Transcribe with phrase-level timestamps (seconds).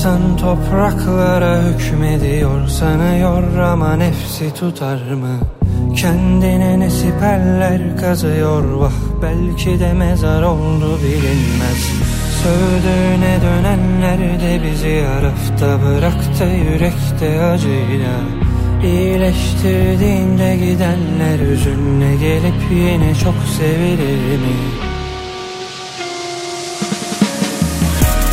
[0.00, 5.38] İnsan topraklara hükmediyor sanıyor ama nefsi tutar mı?
[5.96, 8.92] Kendine ne siperler kazıyor vah
[9.22, 11.92] belki de mezar oldu bilinmez
[12.42, 18.14] Sövdüğüne dönenler de bizi yarafta bıraktı yürekte acıyla
[18.84, 24.89] İyileştirdiğinde gidenler üzünle gelip yine çok sevilir mi?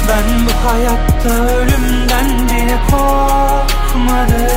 [0.09, 4.47] Ben bu hayatta ölümden bile korkmadım.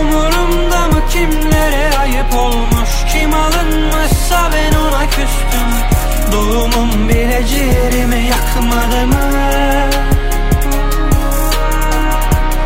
[0.00, 2.90] Umurumda mı kimlere ayıp olmuş?
[3.12, 5.70] Kim alınmışsa ben ona küstüm.
[6.32, 9.30] Doğumum bile ciğerimi yakmadı mı?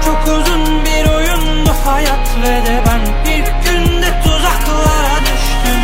[0.05, 5.81] Çok uzun bir oyundu hayat ve de ben ilk günde tuzaklara düştüm.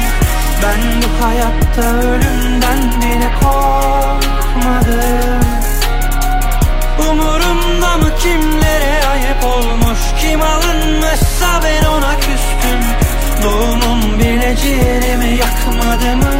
[0.62, 5.40] Ben bu hayatta ölümden bile korkmadım bakmadım
[7.10, 9.98] Umurumda mı kimlere ayıp olmuş?
[10.20, 12.80] Kim alınmışsa ben ona küstüm.
[13.42, 16.30] Doğumum bile ciğerimi yakmadı mı?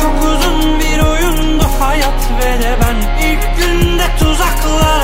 [0.00, 3.24] Çok uzun bir oyundu hayat ve de ben.
[3.26, 4.99] İlk günde tuzaklara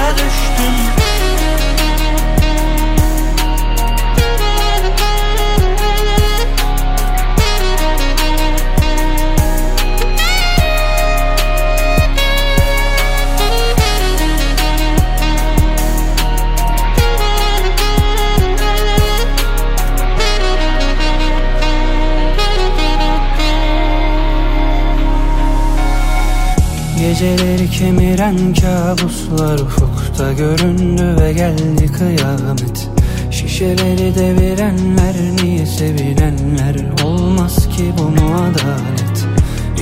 [27.20, 32.88] Geceleri kemiren kabuslar ufukta göründü ve geldi kıyamet.
[33.30, 39.26] Şişeleri devirenler niye sevilenler olmaz ki bu mu adalet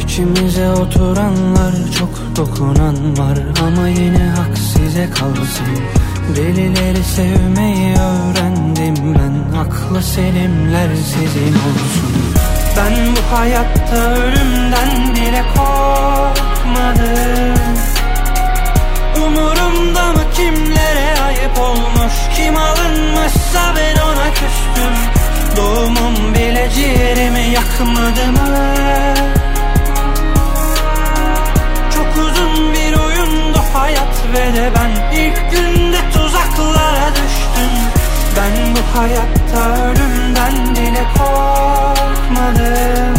[0.04, 3.38] İçimize oturanlar çok dokunan var.
[3.66, 5.66] Ama yine hak size kalsın.
[6.36, 9.58] Delileri sevmeyi öğrendim ben.
[9.58, 12.43] Aklı selimler sizin olsun
[12.76, 17.54] Ben bu hayatta ölümden bile korkmadım.
[19.16, 22.12] Umurumda mı kimlere ayıp olmuş?
[22.36, 24.94] Kim alınmışsa ben ona küstüm.
[25.56, 28.64] Doğumum bile ciğerimi yakmadı mı?
[31.94, 37.93] Çok uzun bir oyundu hayat ve de ben ilk günde tuzaklara düştüm
[38.36, 43.14] Ben bu hayatta ölümden bile korkmadım.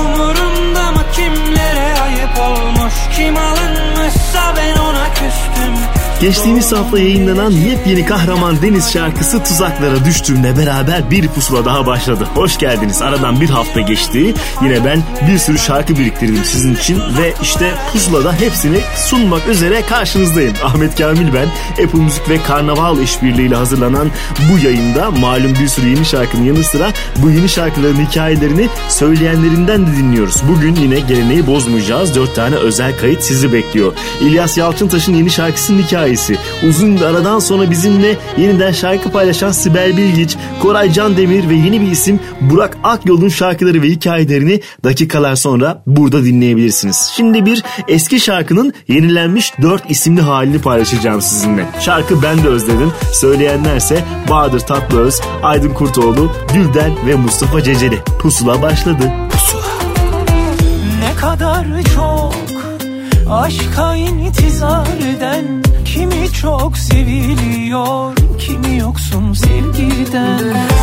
[0.00, 2.94] Umurumda mı kimlere ayıp olmuş?
[3.16, 5.74] Kim alınmışsa ben ona küstüm
[6.20, 12.28] Geçtiğimiz hafta yayınlanan yepyeni kahraman Deniz şarkısı tuzaklara düştüğümle beraber bir pusula daha başladı.
[12.34, 13.02] Hoş geldiniz.
[13.02, 14.34] Aradan bir hafta geçti.
[14.62, 20.54] Yine ben bir sürü şarkı biriktirdim sizin için ve işte pusulada hepsini sunmak üzere karşınızdayım.
[20.64, 21.48] Ahmet Kamil ben.
[21.84, 24.10] Apple Müzik ve Karnaval işbirliğiyle hazırlanan
[24.52, 29.96] bu yayında malum bir sürü yeni şarkının yanı sıra bu yeni şarkıların hikayelerini söyleyenlerinden de
[29.96, 30.42] dinliyoruz.
[30.48, 32.14] Bugün yine geleneği bozmayacağız.
[32.14, 33.92] Dört tane özel kayıt sizi bekliyor.
[34.20, 36.38] İlyas Yalçıntaş'ın yeni şarkısının hikayesi hikayesi.
[36.68, 41.80] Uzun bir aradan sonra bizimle yeniden şarkı paylaşan Sibel Bilgiç, Koray Can Demir ve yeni
[41.80, 47.12] bir isim Burak Akyol'un şarkıları ve hikayelerini dakikalar sonra burada dinleyebilirsiniz.
[47.16, 51.66] Şimdi bir eski şarkının yenilenmiş dört isimli halini paylaşacağım sizinle.
[51.80, 52.92] Şarkı Ben de Özledim.
[53.12, 57.98] Söyleyenlerse Bahadır Tatlıöz, Aydın Kurtoğlu, Gülden ve Mustafa Ceceli.
[58.18, 59.12] Pusula başladı.
[59.30, 59.62] Pusula.
[61.00, 62.34] Ne kadar çok
[63.30, 64.86] aşka intizar
[65.16, 65.63] eden
[65.94, 70.38] Kimi çok seviliyor Kimi yoksun sevgiden.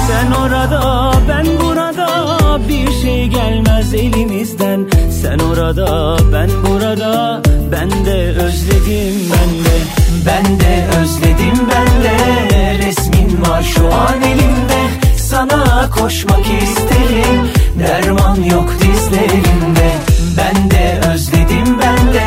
[0.08, 2.30] Sen orada ben burada
[2.70, 4.88] Bir şey gelmez elimizden.
[5.22, 7.42] Sen orada ben burada
[7.72, 9.78] Ben de özledim ben de
[10.26, 12.78] Ben de özledim ben de.
[12.88, 17.50] Resmin var şu an elimde sana koşmak isterim.
[17.80, 19.92] Derman yok dizlerimde
[20.38, 22.26] Ben de özledim ben de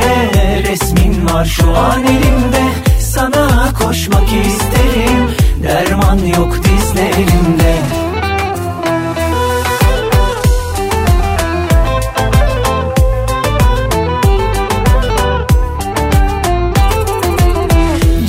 [0.70, 2.62] Resmin var şu an elimde.
[3.00, 5.30] Sana koşmak isterim.
[5.62, 7.74] Derman yok dizlerimde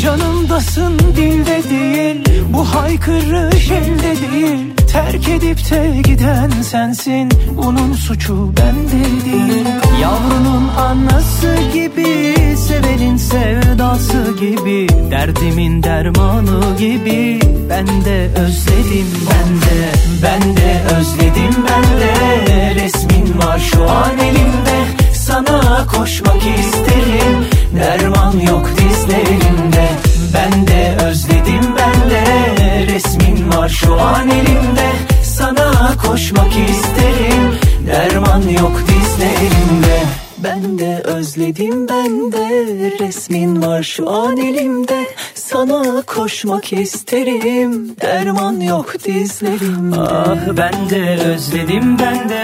[0.01, 7.29] Canımdasın dilde değil Bu haykırı elde değil Terk edip de giden sensin.
[7.57, 9.65] Onun suçu bende değil.
[10.01, 17.39] Yavrunun anası gibi Sevenin sevdası gibi Derdimin dermanı gibi.
[17.69, 19.91] Ben de özledim ben de
[20.23, 22.75] Ben de özledim ben de.
[22.75, 27.45] Resmin var şu an elimde Sana koşmak isterim.
[27.75, 29.87] Derman yok dizlerimde
[30.33, 32.23] Ben de özledim ben de.
[32.93, 34.91] Resmin var şu an elimde.
[35.23, 37.59] Sana koşmak isterim.
[37.87, 42.65] Derman yok dizlerimde ben de özledim ben de.
[42.99, 45.05] Resmin var şu an elimde.
[45.35, 47.95] Sana koşmak isterim.
[48.01, 49.99] Derman yok dizlerimde.
[49.99, 52.43] Ah ben de özledim ben de.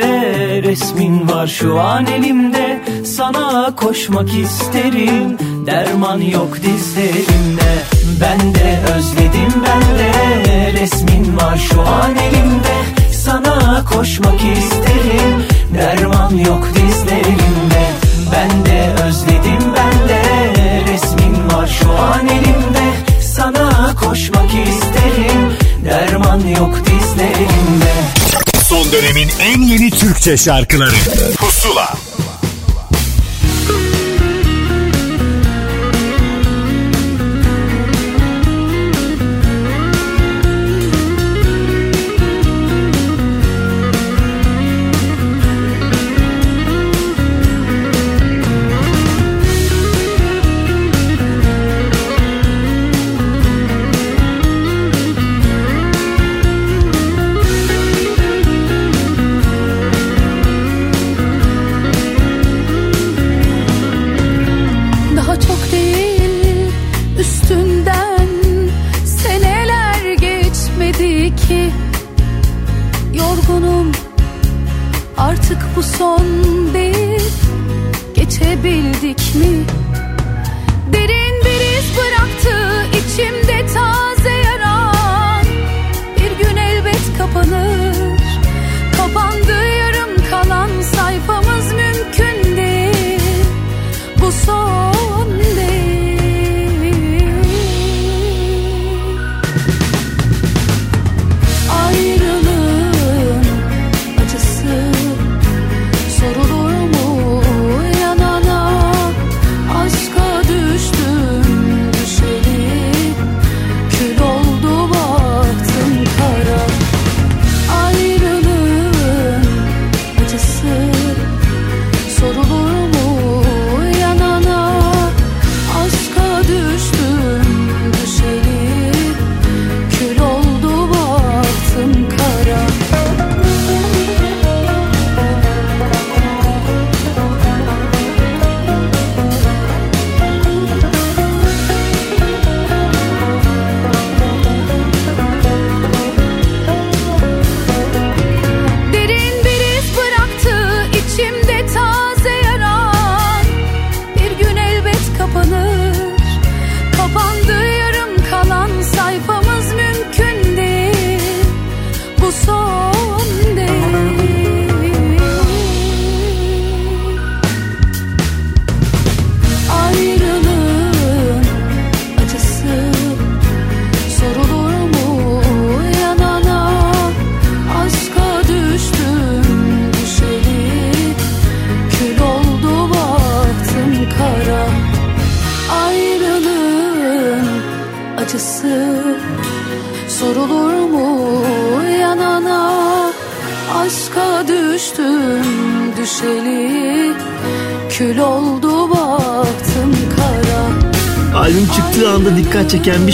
[0.64, 2.82] Resmin var şu an elimde.
[3.06, 5.38] Sana koşmak isterim.
[5.66, 7.72] Derman yok dizlerimde.
[8.22, 10.12] Ben de özledim ben de.
[10.82, 12.76] Resmin var şu an elimde.
[13.12, 17.84] Sana koşmak isterim Derman yok dizlerimde.
[18.32, 20.22] Ben de özledim ben de
[20.94, 22.94] Resmin var şu an elimde.
[23.36, 25.54] Sana koşmak isterim
[25.86, 27.94] Derman yok dizlerimde.
[28.64, 30.96] Son dönemin en yeni Türkçe şarkıları.
[31.38, 31.94] Pusula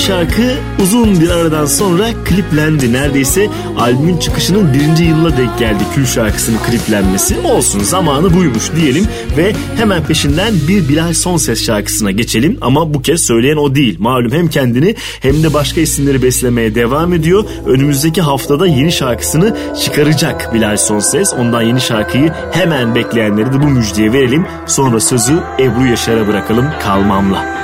[0.08, 0.42] şarkı
[0.84, 2.94] uzun bir aradan sonra kliplendi.
[2.94, 3.50] Neredeyse
[3.80, 7.36] albümün çıkışının birinci yılına denk geldi Kül şarkısının kliplenmesi.
[7.40, 12.58] Olsun zamanı buymuş diyelim ve hemen peşinden bir Bilal Sonses şarkısına geçelim.
[12.62, 13.96] Ama bu kez söyleyen o değil.
[14.00, 17.46] Malum hem kendini hem de başka isimleri beslemeye devam ediyor.
[17.66, 21.34] Önümüzdeki haftada yeni şarkısını çıkaracak Bilal Sonses.
[21.34, 24.46] Ondan yeni şarkıyı hemen bekleyenleri de bu müjdeye verelim.
[24.66, 27.57] Sonra sözü Ebru Yaşar'a bırakalım kalmamla.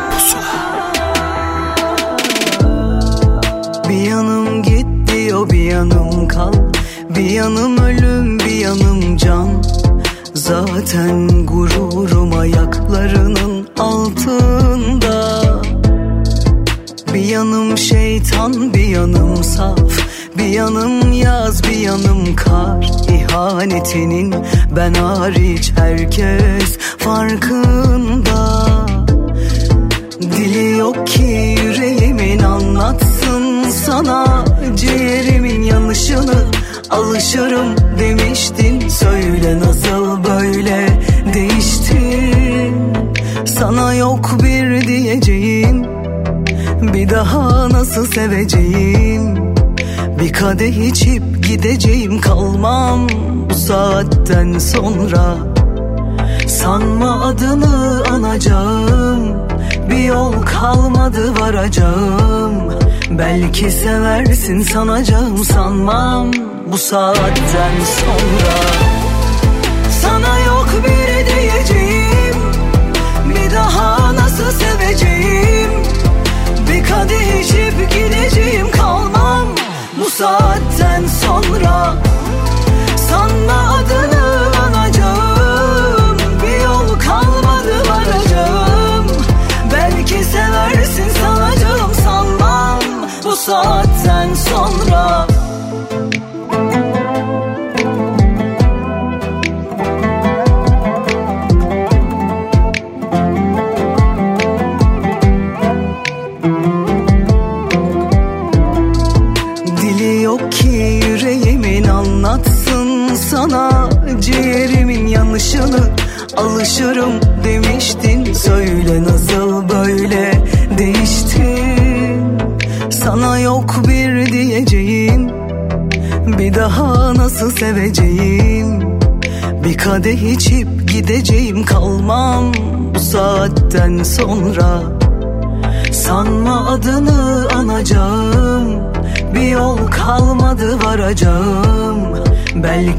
[7.44, 9.64] yanım ölüm bir yanım can.
[10.34, 15.42] Zaten gururum ayaklarının altında.
[17.14, 19.80] Bir yanım şeytan bir yanım saf.
[20.38, 22.92] Bir yanım yaz bir yanım kar.
[23.10, 24.36] İhanetinin
[24.76, 27.93] ben hariç herkes farkında.
[36.94, 40.88] Alışırım demiştin Söyle nasıl böyle
[41.34, 42.94] değiştin.
[43.46, 45.86] Sana yok bir diyeceğim
[46.94, 49.54] Bir daha nasıl seveceğim?
[50.20, 53.08] Bir kadeh içip gideceğim kalmam
[53.50, 55.36] Bu saatten sonra.
[56.48, 59.48] Sanma adını anacağım
[59.90, 62.74] Bir yol kalmadı varacağım.
[63.10, 68.56] Belki seversin sanacağım sanmam Bu saatten sonra?
[70.01, 72.36] Sana yok bir diyeceğim
[73.30, 75.72] Bir daha nasıl seveceğim?
[76.70, 79.48] Bir kadeh içip gideceğim kalmam
[80.00, 82.03] Bu saatten sonra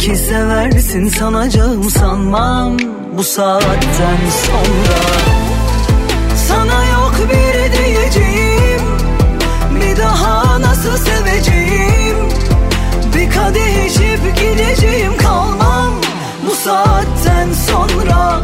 [0.05, 2.77] Belki seversin sanacağım sanmam
[3.17, 4.99] Bu saatten sonra.
[6.49, 8.83] Sana yok bir diyeceğim
[9.81, 12.17] Bir daha nasıl seveceğim?
[13.17, 15.93] Bir kadeh içip gideceğim kalmam
[16.47, 18.41] Bu saatten sonra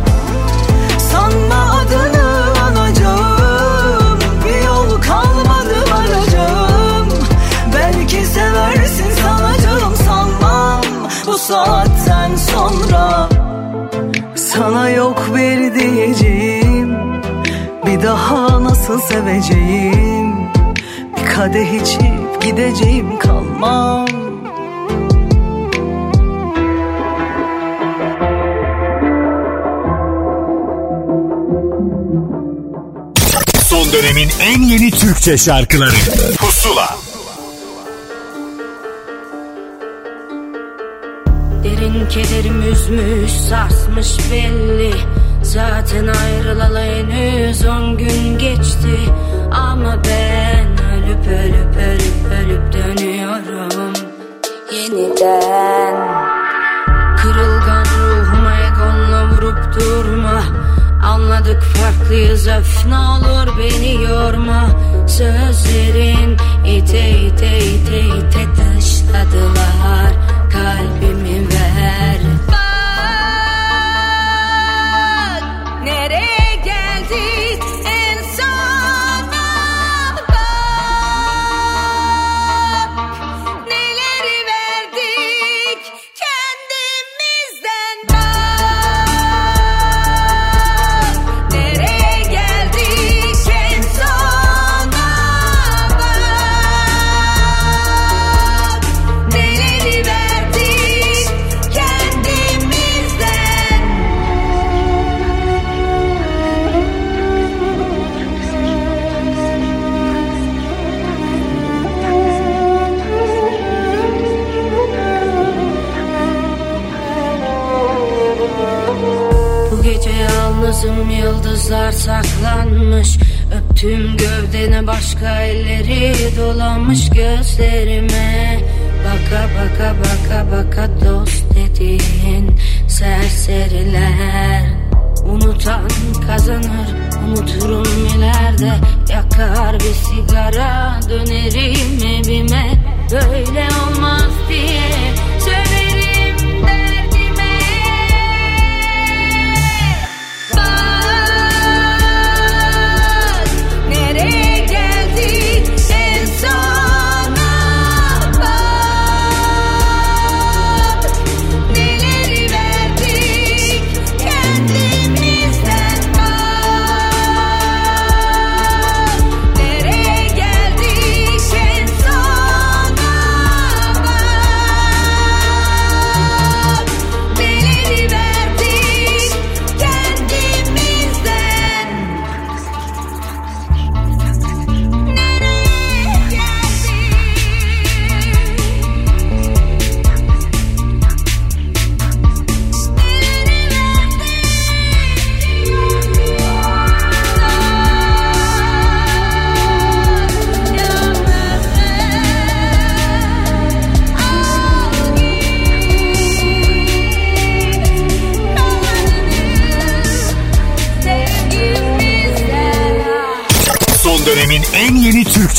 [18.03, 20.35] Daha nasıl seveceğim?
[21.17, 24.07] Bir kadeh içip gideceğim kalmam.
[33.69, 35.97] Son dönemin en yeni Türkçe şarkıları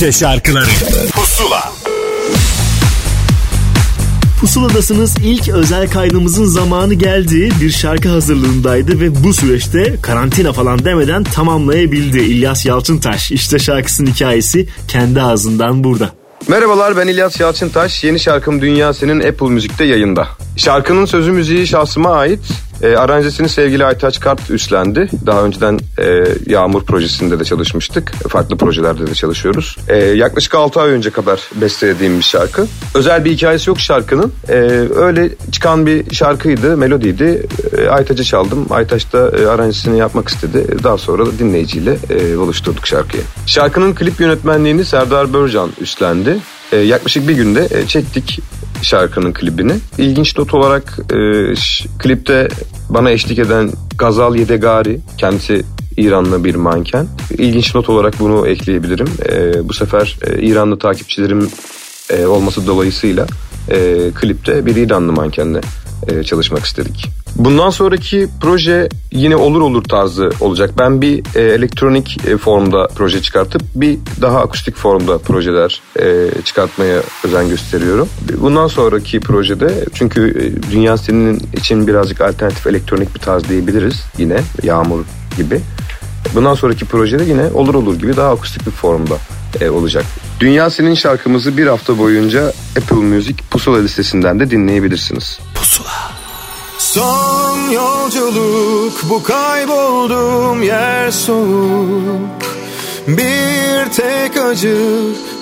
[0.02, 0.70] Türkçe şarkıları
[1.12, 1.72] Pusula
[4.40, 7.50] Pusuladasınız ilk özel kaydımızın zamanı geldi.
[7.62, 13.32] Bir şarkı hazırlığındaydı ve bu süreçte karantina falan demeden tamamlayabildi İlyas Yalçıntaş.
[13.32, 16.10] İşte şarkısının hikayesi kendi ağzından burada.
[16.48, 18.04] Merhabalar ben İlyas Yalçıntaş.
[18.04, 20.28] Yeni şarkım Dünya Senin Apple Müzik'te yayında.
[20.58, 22.40] Şarkının sözü müziği şahsıma ait.
[22.84, 25.10] E, aranjesini sevgili Aytaç Kart üstlendi.
[25.26, 28.12] Daha önceden e, Yağmur projesinde de çalışmıştık.
[28.12, 29.78] Farklı projelerde de çalışıyoruz.
[29.88, 32.68] E, yaklaşık 6 ay önce kadar bestelediğim bir şarkı.
[32.96, 34.34] Özel bir hikayesi yok şarkının.
[34.50, 34.54] E,
[34.96, 37.48] öyle çıkan bir şarkıydı, melodiydi.
[37.78, 38.68] E, Aytaç'a çaldım.
[38.70, 40.84] Aytaç da e, aranjesini yapmak istedi.
[40.84, 43.24] Daha sonra da dinleyiciyle e, oluşturduk şarkıyı.
[43.46, 46.38] Şarkının klip yönetmenliğini Serdar Börcan üstlendi.
[46.72, 48.40] E, yaklaşık bir günde e, çektik
[48.82, 49.74] şarkının klibini.
[49.98, 51.18] İlginç not olarak e,
[52.00, 52.48] klipte
[52.90, 55.64] bana eşlik eden Gazal Yedegari kendisi
[55.98, 57.08] İranlı bir manken.
[57.38, 59.08] İlginç not olarak bunu ekleyebilirim.
[59.30, 61.50] E, bu sefer e, İranlı takipçilerim
[62.10, 63.28] e, olması dolayısıyla
[63.70, 65.62] e, klipte bir İranlı mankenle
[66.08, 67.10] e, çalışmak istedik.
[67.36, 70.72] Bundan sonraki proje yine olur olur tarzı olacak.
[70.78, 77.02] Ben bir e, elektronik e, formda proje çıkartıp bir daha akustik formda projeler e, çıkartmaya
[77.26, 78.10] özen gösteriyorum.
[78.42, 84.42] Bundan sonraki projede çünkü e, dünya senin için birazcık alternatif elektronik bir tarz diyebiliriz yine
[84.64, 85.06] Yağmur
[85.38, 85.62] gibi.
[86.36, 89.18] Bundan sonraki projede yine olur olur gibi daha akustik bir formda
[89.62, 90.06] e, olacak.
[90.40, 95.40] Dünya Senin şarkımızı bir hafta boyunca Apple Music Pusula listesinden de dinleyebilirsiniz.
[96.78, 102.42] Son yolculuk bu kaybolduğum yer soğuk
[103.08, 104.78] Bir tek acı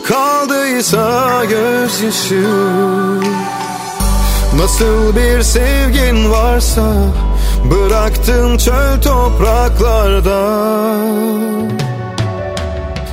[0.07, 2.43] kaldıysa gözyaşı
[4.55, 6.93] Nasıl bir sevgin varsa
[7.65, 10.39] bıraktın çöl topraklarda.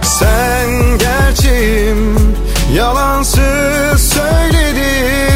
[0.02, 2.16] Sen gerçeğim
[2.74, 5.26] yalansız söyledim.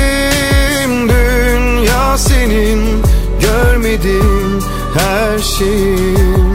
[1.08, 3.02] Dünya senin
[3.40, 4.62] görmedin
[4.98, 6.52] her şeyim.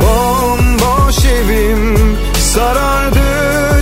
[0.00, 1.96] Bomboş evim
[2.54, 3.20] sarardı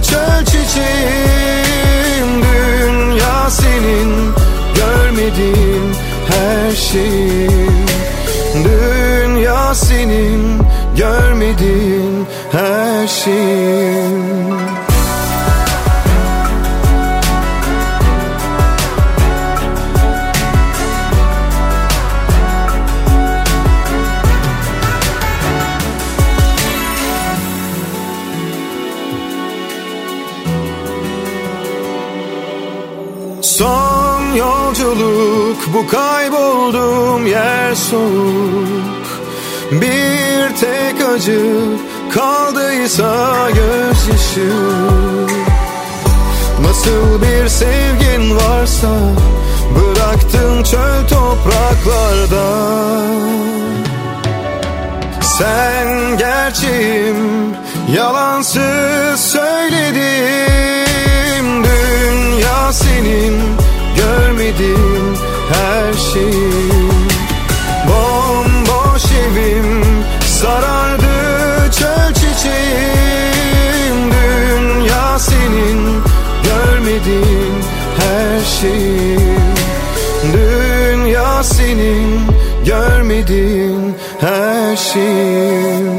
[0.02, 2.42] çöl çiçeğim.
[2.42, 4.32] Dünya senin
[4.74, 5.94] görmedin
[6.28, 7.55] her şeyim
[12.56, 14.56] her şeyim
[33.40, 39.06] Son yolculuk bu kaybolduğum yer soğuk.
[39.72, 41.40] Bir tek acı
[42.16, 44.52] kaldıysa gözyaşı.
[46.62, 48.88] Nasıl bir sevgin varsa
[49.76, 52.46] bıraktın çöl topraklarda.
[55.38, 57.16] Sen gerçeğim
[57.96, 60.26] yalansız söyledim.
[61.64, 63.42] Dünya senin
[63.96, 65.16] görmedim
[65.52, 66.92] her şeyim.
[67.88, 69.84] Bomboş evim
[70.26, 71.05] sarardı
[78.60, 79.36] şeyim
[80.32, 82.20] Dünya senin
[82.66, 85.95] görmedin her şeyim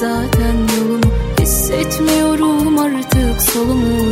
[0.00, 1.00] zaten yolumu
[1.40, 4.09] Hissetmiyorum artık solumu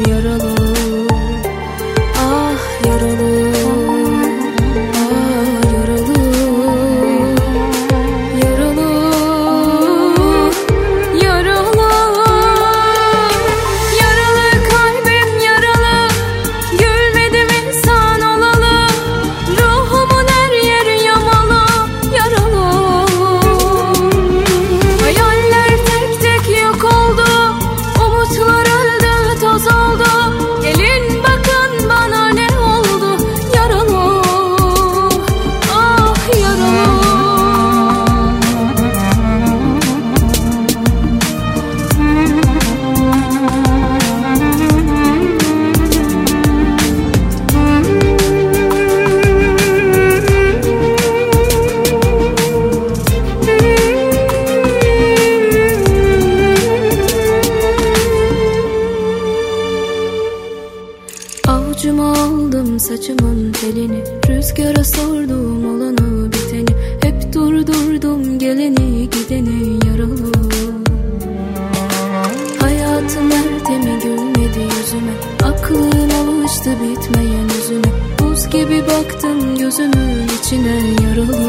[80.49, 81.48] içine yaralı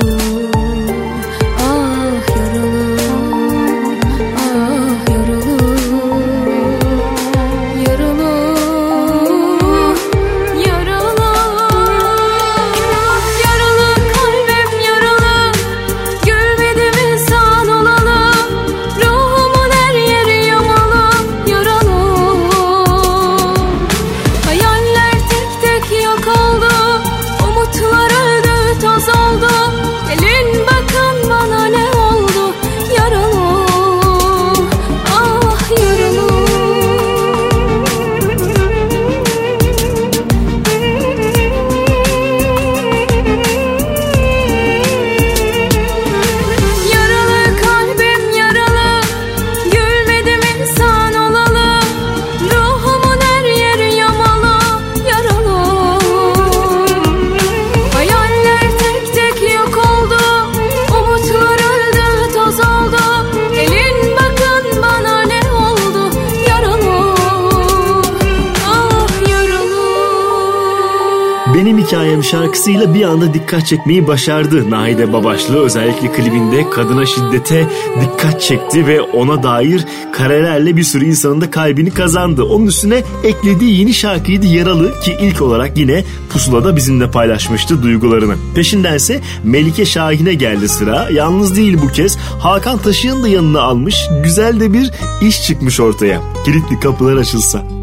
[72.59, 74.69] şarkısıyla bir anda dikkat çekmeyi başardı.
[74.71, 77.67] Nahide Babaşlı özellikle klibinde kadına şiddete
[78.01, 82.43] dikkat çekti ve ona dair karelerle bir sürü insanın da kalbini kazandı.
[82.43, 88.35] Onun üstüne eklediği yeni şarkıydı Yaralı ki ilk olarak yine Pusula'da bizimle paylaşmıştı duygularını.
[88.55, 91.09] Peşindense Melike Şahin'e geldi sıra.
[91.11, 93.95] Yalnız değil bu kez Hakan Taşıyan da yanına almış.
[94.23, 94.91] Güzel de bir
[95.21, 96.21] iş çıkmış ortaya.
[96.45, 97.78] Kilitli kapılar açılsa.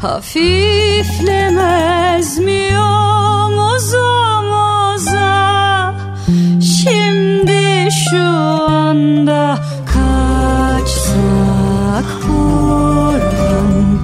[0.00, 5.94] Hafiflemez mi omuz omuza
[6.60, 8.22] Şimdi şu
[8.72, 11.18] anda kaçsak
[12.28, 13.98] buradan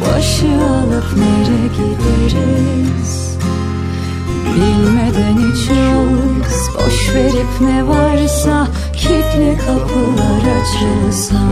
[0.00, 3.12] Başı alıp nereye gideriz?
[4.54, 11.42] Bilmeden hiç yoluz Boş verip ne varsa Kilitli kapılar açılsa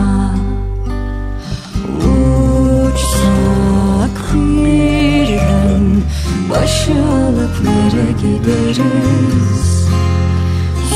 [6.60, 9.88] uzaklara gideriz.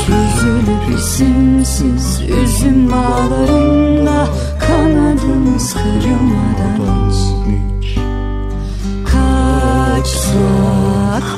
[0.05, 4.27] Süzülüp isimsiz üzüm bağlarında
[4.59, 6.85] Kanadımız kırılmadan.
[9.05, 10.07] Kaçsak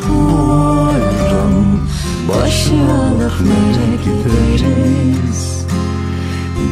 [0.10, 1.56] buradan
[3.42, 5.66] nereye gideriz.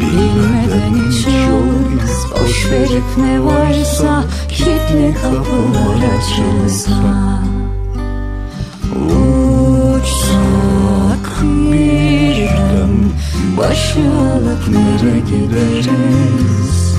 [0.02, 1.86] Bilmeden hiç yoluz
[2.32, 4.24] Boş verip ne varsa
[4.56, 7.40] Kilitli kapılar açılsa
[9.96, 10.46] Uçsak
[11.72, 12.94] birden
[13.58, 16.96] Başı alıp nereye gideriz.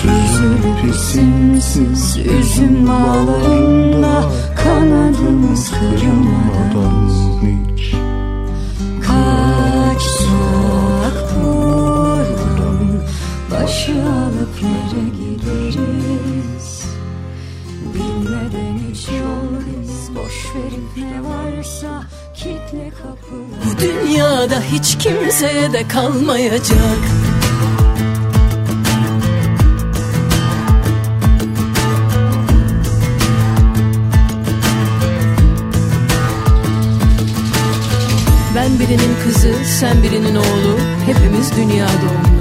[0.00, 4.24] Süzülüp isimsiz üzüm bağlarında
[4.64, 7.07] Kanadımız kırılmadan
[24.72, 26.98] hiç kimseye de kalmayacak.
[38.54, 42.38] Ben birinin kızı, sen birinin oğlu Hepimiz dünya doğumlu.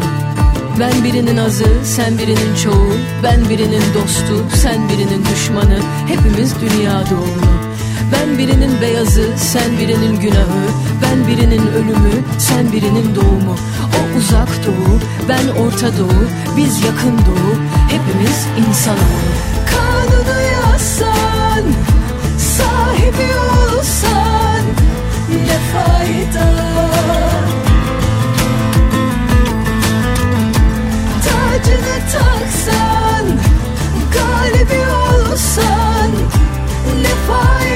[0.79, 7.66] Ben birinin azı, sen birinin çoğu Ben birinin dostu, sen birinin düşmanı Hepimiz dünya doğumlu
[8.11, 10.67] Ben birinin beyazı, sen birinin günahı.
[11.01, 13.55] Ben birinin ölümü, sen birinin doğumu.
[13.97, 16.23] O uzak doğu, ben orta doğu
[16.57, 17.55] Biz yakın doğu,
[17.89, 19.31] hepimiz insanoğlu
[19.71, 21.63] Kanunu yazsan,
[22.37, 24.61] sahibi olsan
[25.29, 26.47] Ne fayda?
[31.23, 33.25] Tacını taksan
[34.13, 36.11] Galibi olsan
[37.01, 37.66] Ne fayda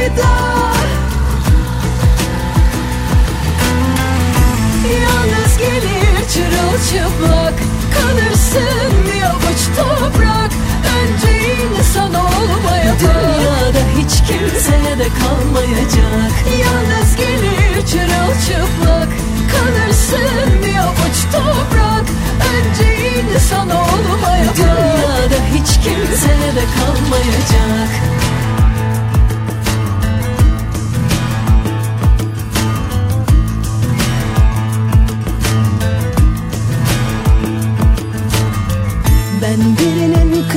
[5.61, 7.53] gelir çırılçıplak.
[7.95, 10.51] Kalırsın bir avuç toprak.
[10.97, 11.31] Önce
[11.63, 16.33] insan olmaya Dünyada hiç kimseye de kalmayacak.
[16.63, 19.09] Yalnız gelir çırılçıplak.
[19.51, 22.05] Kalırsın bir avuç toprak.
[22.51, 22.87] Önce
[23.19, 27.91] insan olmaya Dünyada hiç kimseye de kalmayacak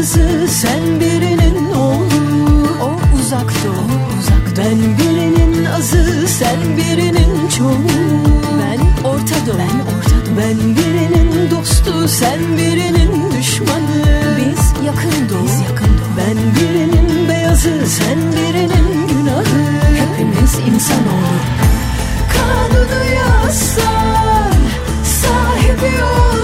[0.05, 2.69] kızı, sen birinin oğlu.
[2.83, 7.77] O uzak doğu, uzak Ben birinin azı, sen birinin çoğu.
[8.61, 10.37] Ben orta doğu, ben orta doğu.
[10.39, 14.05] Ben birinin dostu, sen birinin düşmanı.
[14.37, 16.17] Biz yakın doğu, biz yakın doğu.
[16.19, 19.65] Ben birinin beyazı, sen birinin günahı.
[19.97, 21.41] Hepimiz insanoğlu
[22.35, 24.55] Kanunu yazsan,
[25.05, 26.44] sahibi olsan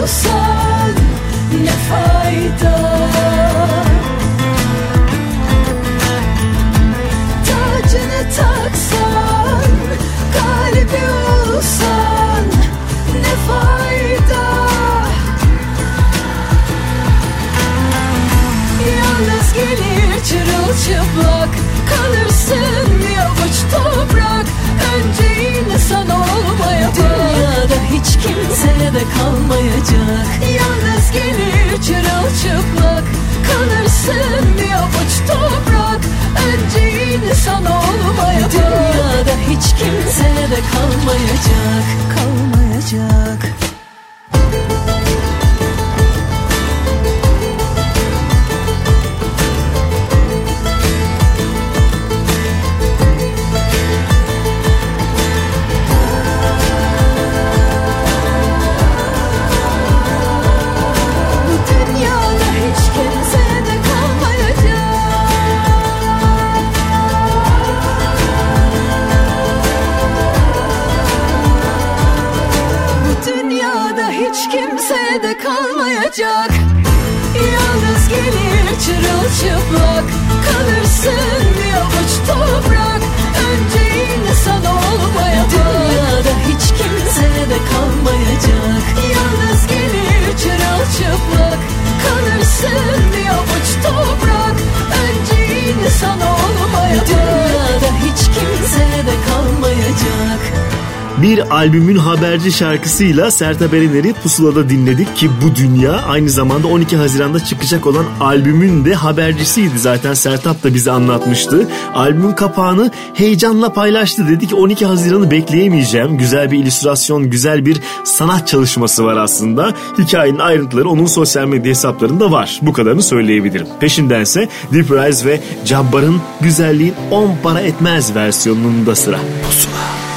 [101.71, 107.87] albümün haberci şarkısıyla Sertab Erener'i Pusula'da dinledik ki bu dünya aynı zamanda 12 Haziran'da çıkacak
[107.87, 109.79] olan albümün de habercisiydi.
[109.79, 111.69] Zaten Sertab da bize anlatmıştı.
[111.95, 114.29] Albümün kapağını heyecanla paylaştı.
[114.29, 116.19] Dedi ki 12 Haziran'ı bekleyemeyeceğim.
[116.19, 119.75] Güzel bir illüstrasyon, güzel bir sanat çalışması var aslında.
[119.99, 122.61] Hikayenin ayrıntıları onun sosyal medya hesaplarında var.
[122.63, 123.67] Bu kadarını söyleyebilirim.
[123.81, 129.19] Peşindense Deep Rise ve Cabbar'ın güzelliğin 10 para etmez versiyonunun da sıra.
[129.47, 130.10] Pusula.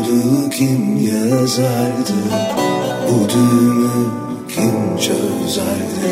[0.00, 2.12] Okurdu, kim yazardı?
[3.08, 4.06] Bu düğümü
[4.48, 6.10] kim çözerdi?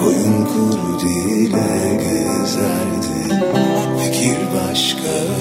[0.00, 3.42] Koyun kurdu ile gezerdi.
[3.98, 5.35] Fikir başka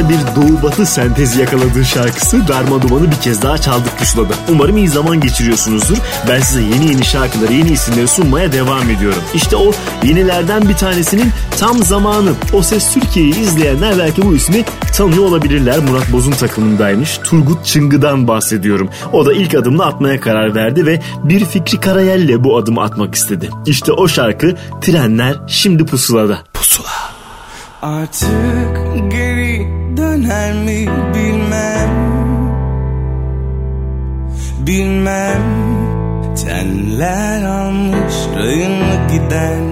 [0.00, 4.34] Güzel bir doğu batı sentezi yakaladığı şarkısı Darma Duman'ı bir kez daha çaldık pusulada.
[4.48, 5.96] Umarım iyi zaman geçiriyorsunuzdur.
[6.28, 9.22] Ben size yeni yeni şarkıları, yeni isimleri sunmaya devam ediyorum.
[9.34, 9.72] İşte o
[10.04, 11.28] yenilerden bir tanesinin
[11.58, 12.30] tam zamanı.
[12.52, 14.64] O Ses Türkiye'yi izleyenler belki bu ismi
[14.96, 15.78] tanıyor olabilirler.
[15.78, 17.18] Murat Boz'un takımındaymış.
[17.24, 18.90] Turgut Çıngı'dan bahsediyorum.
[19.12, 23.50] O da ilk adımını atmaya karar verdi ve bir Fikri Karayel'le bu adımı atmak istedi.
[23.66, 26.49] İşte o şarkı Trenler şimdi pusulada.
[27.82, 31.90] Artık geri döner mi bilmem.
[34.66, 35.42] Bilmem
[36.36, 39.62] Tenler almış rayını giden.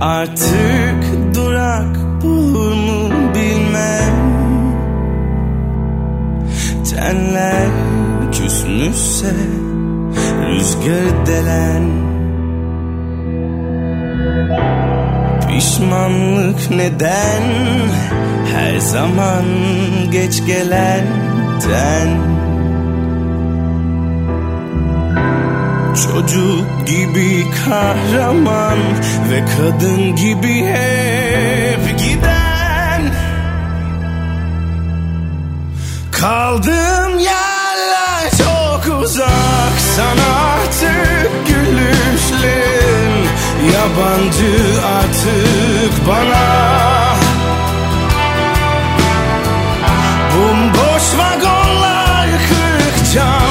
[0.00, 4.14] Artık durak bulur mu bilmem.
[6.90, 7.68] Tenler
[8.32, 9.34] küsmüşse
[10.46, 12.12] rüzgarı delen
[15.52, 17.42] Pişmanlık neden?
[18.52, 19.44] Her zaman
[20.10, 22.08] geç gelenden.
[25.94, 28.78] Çocuk gibi kahraman
[29.30, 33.02] ve kadın gibi hep giden.
[36.12, 39.72] Kaldığım yerler çok uzak.
[39.96, 42.72] Sana artık gülüşlerin
[43.70, 46.72] Yabancı artık bana.
[50.34, 53.41] Bomboş vagonlar, kırık camlar,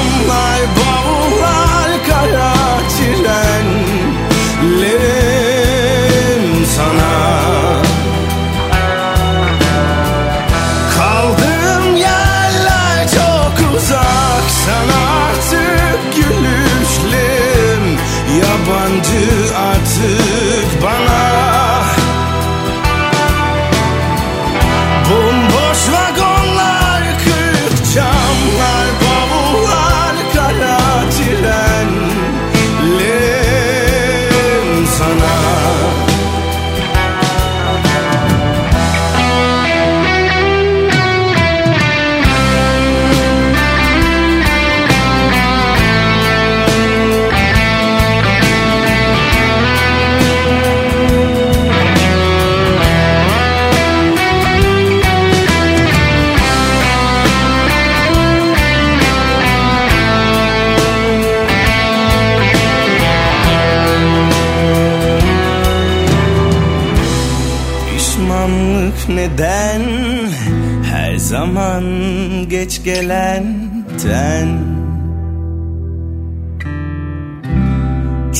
[72.92, 74.48] geç gelenden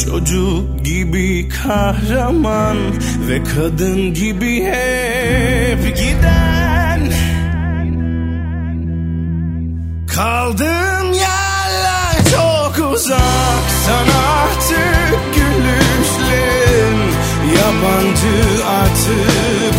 [0.05, 2.77] Çocuk gibi kahraman
[3.29, 7.13] ve kadın gibi hep giden.
[10.15, 16.99] Kaldığım yerler çok uzak sana artık gülüşlerin
[17.57, 19.72] Yabancı artık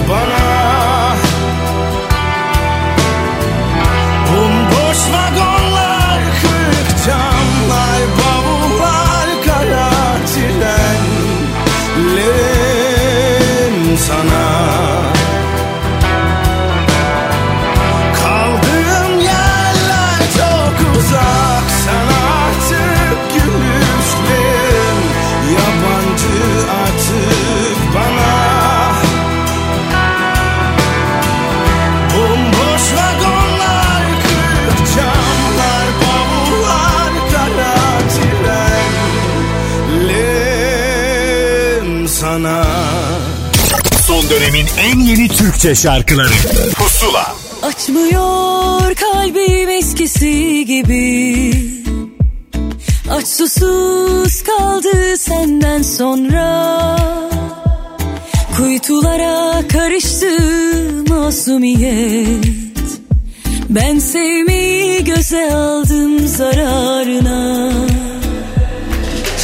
[44.78, 46.34] en yeni Türkçe şarkıları.
[46.76, 47.36] Pusula.
[47.63, 51.53] Açmıyor kalbim eskisi gibi.
[53.11, 56.97] Aç susuz kaldı senden sonra.
[58.57, 60.38] Kuytulara karıştı
[61.09, 62.45] masumiyet.
[63.69, 67.71] Ben sevmeyi göze aldım zararına.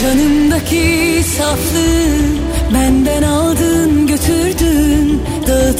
[0.02, 2.10] Canımdaki saflığı
[2.74, 3.49] benden götürdün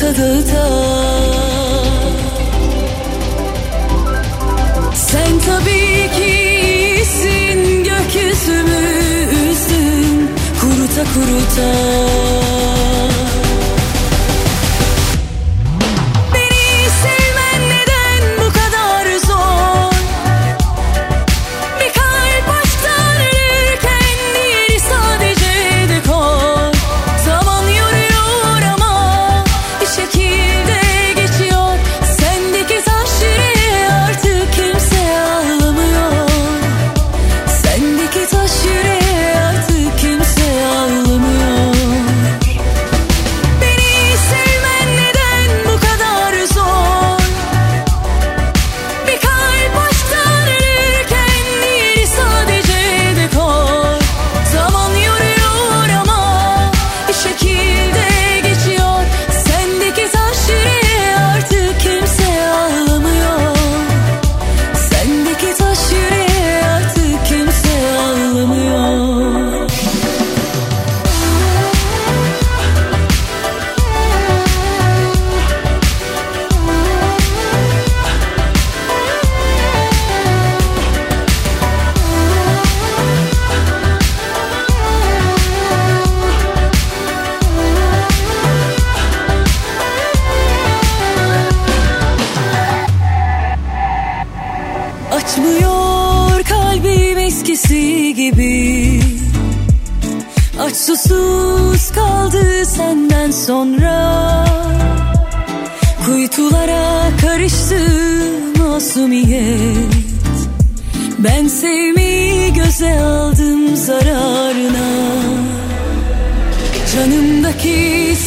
[0.02, 0.70] dağıta dağıta
[4.96, 6.32] Sen tabii ki
[6.64, 8.84] iyisin gökyüzümü
[9.50, 10.30] üzdün
[10.62, 11.72] kuruta kuruta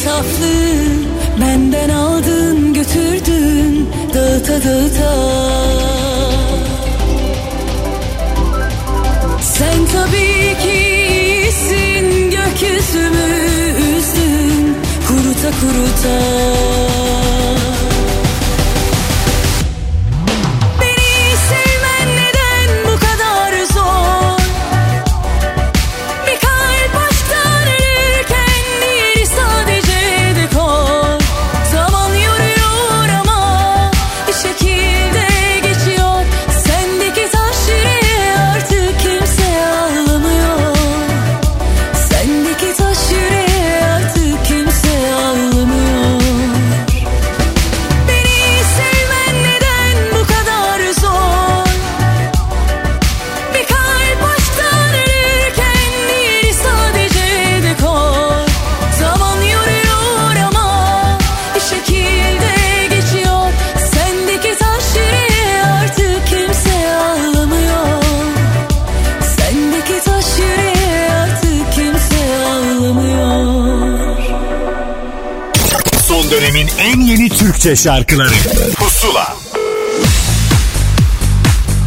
[0.03, 0.83] saflığı
[1.41, 5.13] benden aldın götürdün dağıta dağıta.
[9.41, 10.73] Sen tabii ki
[11.19, 13.29] iyisin gökyüzümü
[13.97, 14.75] üzdün
[15.07, 16.72] kuruta kuruta
[77.63, 78.33] Türkçe şarkıları
[78.75, 79.35] Pusula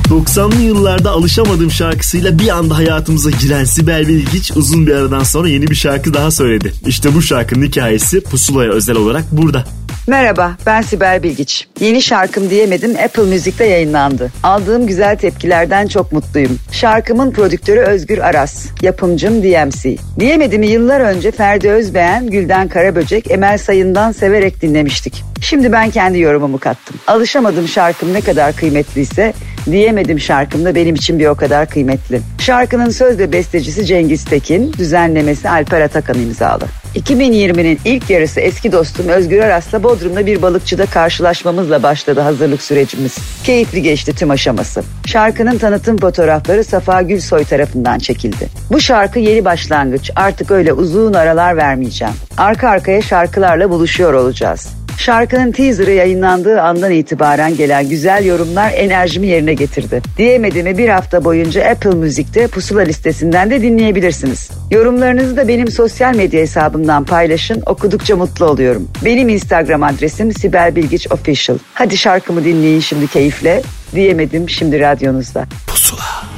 [0.09, 5.67] 90'lı yıllarda alışamadığım şarkısıyla bir anda hayatımıza giren Sibel Bilgiç uzun bir aradan sonra yeni
[5.67, 6.73] bir şarkı daha söyledi.
[6.87, 9.65] İşte bu şarkının hikayesi Pusula'ya özel olarak burada.
[10.07, 11.67] Merhaba ben Sibel Bilgiç.
[11.81, 14.33] Yeni şarkım diyemedim Apple Müzik'te yayınlandı.
[14.43, 16.59] Aldığım güzel tepkilerden çok mutluyum.
[16.77, 19.97] Şarkımın prodüktörü Özgür Aras, yapımcım DMC.
[20.19, 25.25] Diyemedim'i yıllar önce Ferdi Özbeğen, Gülden Karaböcek, Emel Sayın'dan severek dinlemiştik.
[25.41, 26.97] Şimdi ben kendi yorumumu kattım.
[27.07, 29.33] Alışamadım şarkım ne kadar kıymetliyse
[29.71, 32.21] diyemedim şarkım da benim için bir o kadar kıymetli.
[32.39, 36.65] Şarkının söz ve bestecisi Cengiz Tekin, düzenlemesi Alper Atakan imzalı.
[36.97, 43.19] 2020'nin ilk yarısı eski dostum Özgür Aras'la Bodrum'da bir balıkçıda karşılaşmamızla başladı hazırlık sürecimiz.
[43.45, 44.83] Keyifli geçti tüm aşaması.
[45.07, 48.49] Şarkının tanıtım fotoğrafları Safa Gülsoy tarafından çekildi.
[48.73, 50.11] Bu şarkı yeni başlangıç.
[50.17, 52.15] Artık öyle uzun aralar vermeyeceğim.
[52.39, 54.86] Arka arkaya şarkılarla buluşuyor olacağız.
[54.99, 60.03] Şarkının teaserı yayınlandığı andan itibaren gelen güzel yorumlar enerjimi yerine getirdi.
[60.19, 64.51] Diyemediğimi bir hafta boyunca Apple Müzik'te pusula listesinden de dinleyebilirsiniz.
[64.71, 67.63] Yorumlarınızı da benim sosyal medya hesabımdan paylaşın.
[67.67, 68.89] Okudukça mutlu oluyorum.
[69.05, 71.59] Benim Instagram adresim Sibel Bilgiç Official.
[71.75, 73.63] Hadi şarkımı dinleyin şimdi keyifle.
[73.95, 75.45] Diyemedim şimdi radyonuzda.
[75.67, 76.36] Pusula.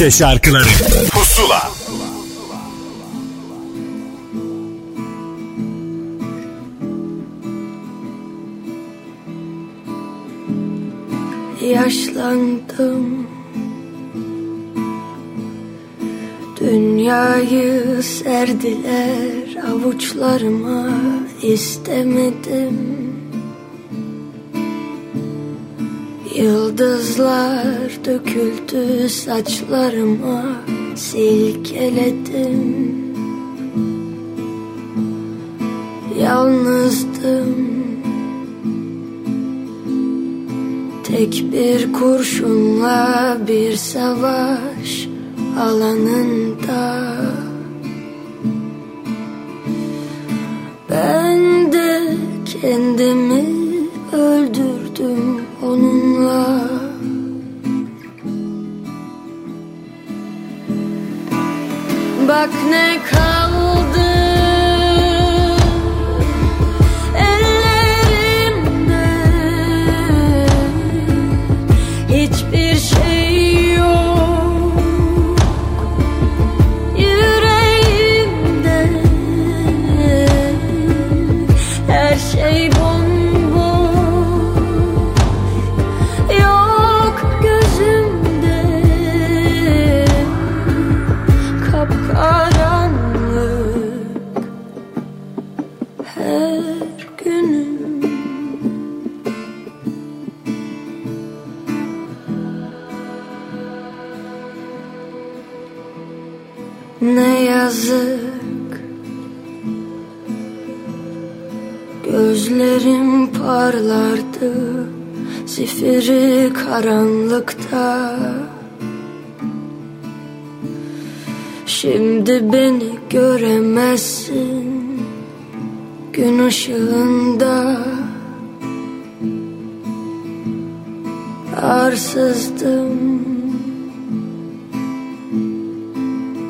[0.00, 0.64] Türkçe şarkıları.
[1.10, 1.70] Pusula.
[11.62, 13.26] Yaşlandım.
[16.60, 20.59] Dünyayı serdiler avuçlarım.
[29.10, 30.44] saçlarıma
[30.96, 32.29] silkeledi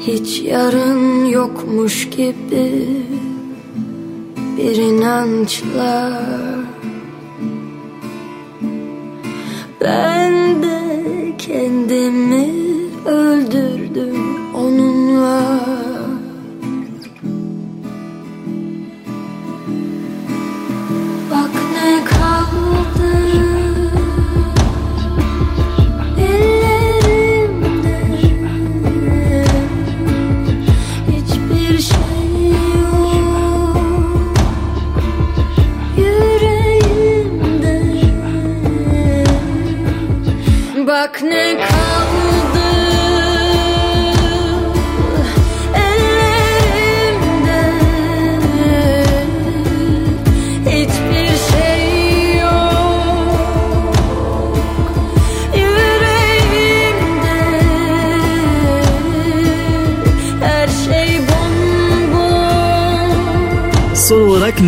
[0.01, 2.87] Hiç yarın yokmuş gibi
[4.57, 6.23] Bir inançla.
[9.81, 10.81] Ben de
[11.39, 12.49] kendimi
[13.07, 14.20] öldürdüm
[41.21, 41.70] Bak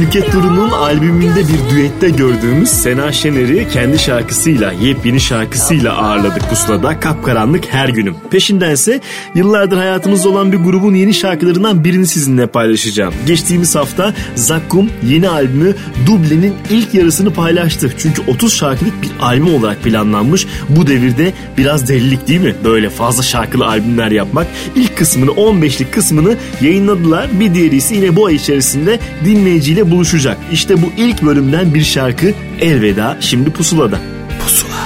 [0.02, 7.64] Nüket Duru'nun albümünde bir düette gördüğümüz Sena Şener'i kendi şarkısıyla, yepyeni şarkısıyla ağırladık pusulada Kapkaranlık
[7.68, 8.14] Her Günüm.
[8.30, 9.00] Peşindense
[9.34, 13.14] yıllardır hayatımızda olan bir grubun yeni şarkılarından birini sizinle paylaşacağım.
[13.26, 15.74] Geçtiğimiz hafta Zakkum yeni albümü
[16.06, 17.94] Duble'nin ilk yarısını paylaştı.
[17.98, 20.46] Çünkü 30 şarkılık bir albüm olarak planlanmış.
[20.68, 22.54] Bu devirde biraz delilik değil mi?
[22.64, 24.46] Böyle fazla şarkılı albümler yapmak.
[24.76, 27.40] İlk kısmını 15'lik kısmını yayınladılar.
[27.40, 30.38] Bir diğeri ise yine bu ay içerisinde dinleyiciyle buluşacak.
[30.52, 32.34] İşte bu ilk bölümden bir şarkı.
[32.60, 33.98] Elveda şimdi pusulada.
[34.42, 34.84] Pusula.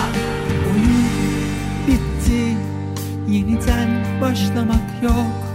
[1.86, 2.56] bitti.
[3.28, 3.88] Yeniden
[4.20, 5.46] başlamak yok.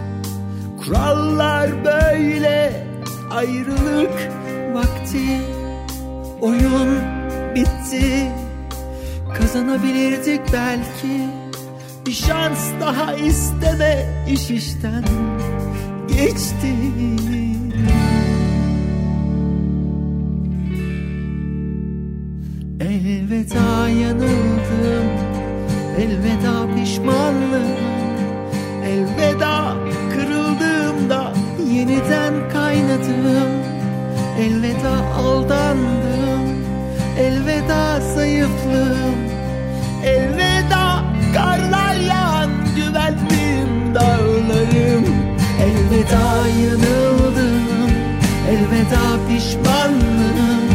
[0.85, 2.85] Kurallar böyle.
[3.31, 4.29] Ayrılık
[4.73, 5.41] vakti.
[6.41, 6.97] Oyun
[7.55, 8.31] bitti.
[9.37, 11.27] Kazanabilirdik belki.
[12.05, 14.25] Bir şans daha isteme.
[14.29, 15.03] İş işten
[16.07, 16.67] geçti
[23.07, 25.07] Elveda yanıldım.
[25.97, 27.77] Elveda pişmanlığım.
[28.85, 29.73] Elveda
[30.13, 31.33] kırıldığımda
[31.73, 33.51] yeniden kaynadım.
[34.39, 36.63] Elveda aldandım.
[37.19, 39.15] Elveda zayıflığım.
[40.05, 45.05] Elveda karlar yağan güvendiğim dağlarım.
[45.61, 47.91] Elveda yanıldım.
[48.49, 50.70] Elveda pişmanlığım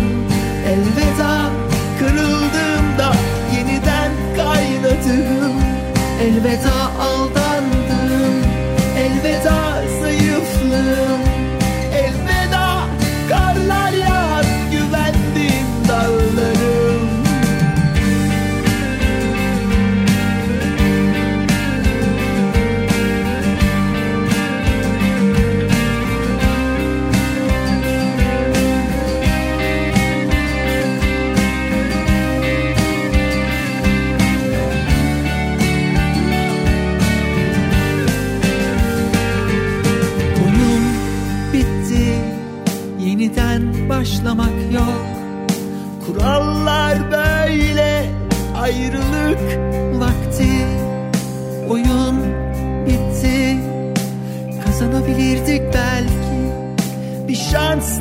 [6.26, 6.75] Elveda aldandım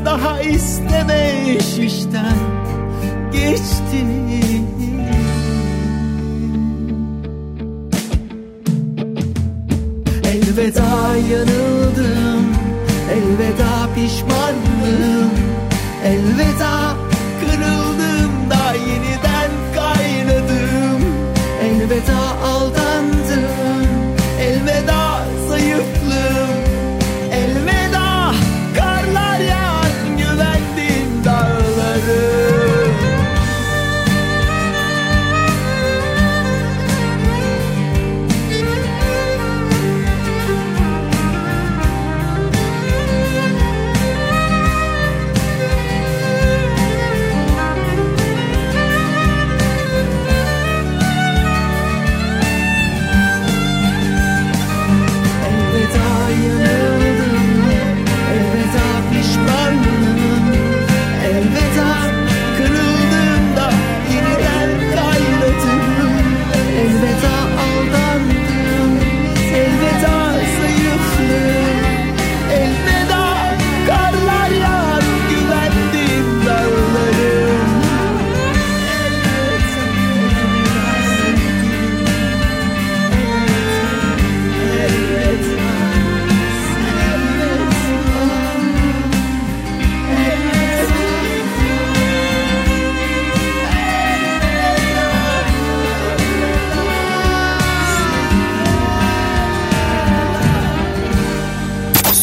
[0.05, 2.37] daha isteme iş işten
[3.33, 4.05] geçti.
[10.25, 12.45] Elveda yanıldım
[13.11, 15.31] Elveda pişmanlığım
[16.05, 17.04] Elveda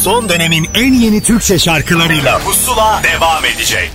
[0.03, 3.91] Son dönemin en yeni Türkçe şarkılarıyla Pusula devam edecek.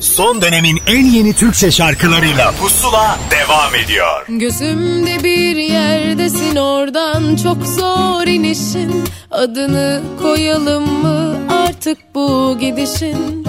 [0.00, 4.26] Son dönemin en yeni Türkçe şarkılarıyla Pusula devam ediyor.
[4.28, 13.46] Gözümde bir yerdesin oradan çok zor inişin Adını koyalım mı artık bu gidişin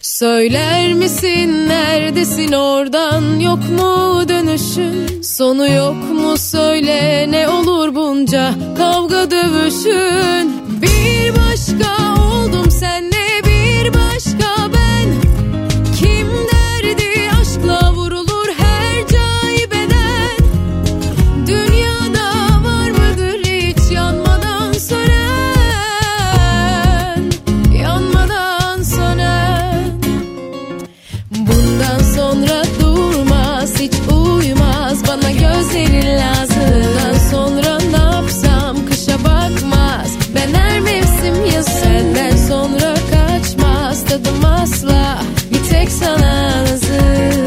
[0.00, 9.30] Söyler misin neredesin oradan yok mu dönüşün Sonu yok mu söyle ne olur bunca kavga
[9.30, 13.25] dövüşün Bir başka oldum senle
[45.76, 47.45] Tek sana nazım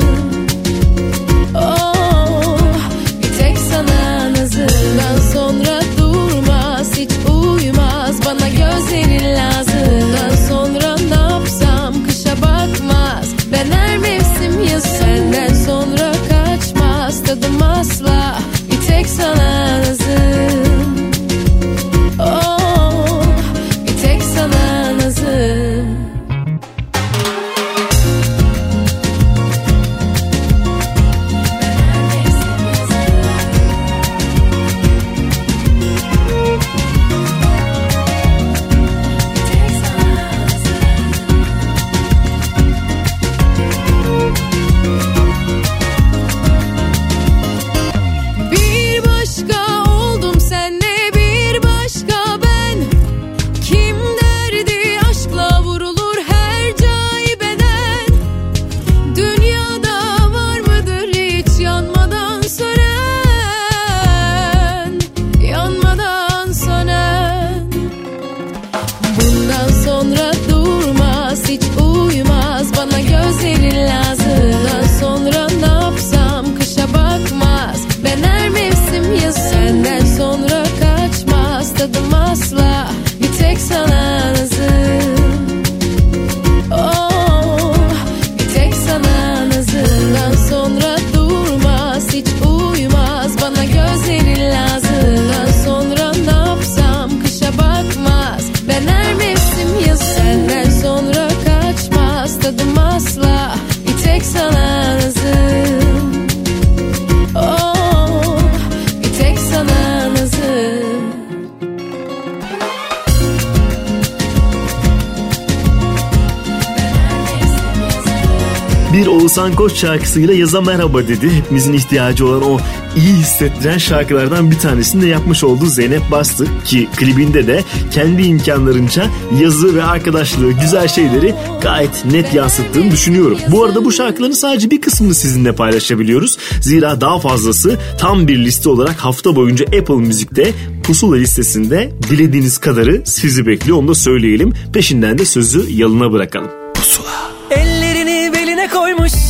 [119.40, 121.30] Bir Oğuzhan Koç şarkısıyla yaza merhaba dedi.
[121.30, 122.60] Hepimizin ihtiyacı olan o
[122.98, 129.06] iyi hissettiren şarkılardan bir tanesini de yapmış oldu Zeynep Bastı ki klibinde de kendi imkanlarınca
[129.42, 133.38] yazı ve arkadaşlığı güzel şeyleri gayet net yansıttığını düşünüyorum.
[133.52, 136.38] Bu arada bu şarkıların sadece bir kısmını sizinle paylaşabiliyoruz.
[136.62, 143.02] Zira daha fazlası tam bir liste olarak hafta boyunca Apple Müzik'te pusula listesinde dilediğiniz kadarı
[143.06, 144.54] sizi bekliyor onu da söyleyelim.
[144.74, 146.59] Peşinden de sözü yalına bırakalım.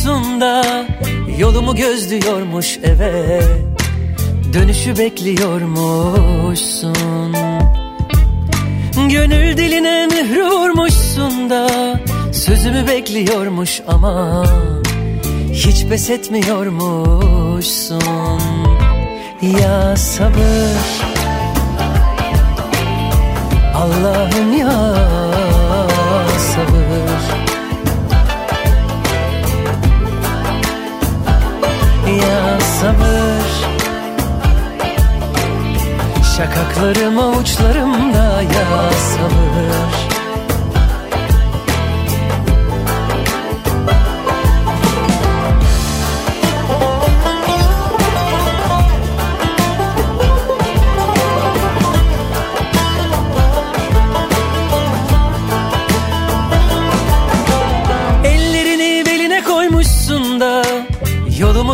[0.00, 0.86] koymuşsun da
[1.38, 3.40] Yolumu gözlüyormuş eve
[4.52, 7.34] Dönüşü bekliyormuşsun.
[9.08, 11.68] Gönül diline mührü vurmuşsun da
[12.32, 14.44] Sözümü bekliyormuş ama
[15.52, 18.40] Hiç pes etmiyormuşsun.
[19.60, 20.80] Ya sabır.
[23.74, 24.94] Allah'ım ya
[32.22, 33.50] ya sabır.
[36.36, 40.09] Şakaklarım avuçlarımda ya sabır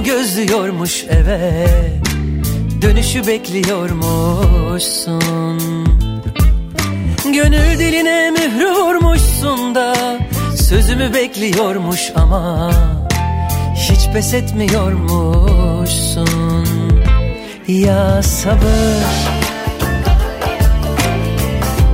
[0.06, 1.66] gözlüyormuş eve
[2.82, 5.58] Dönüşü bekliyormuşsun.
[7.24, 9.94] Gönül diline mührü vurmuşsun da
[10.56, 12.70] Sözümü bekliyormuş ama
[13.74, 16.66] Hiç pes etmiyormuşsun.
[17.68, 19.04] Ya sabır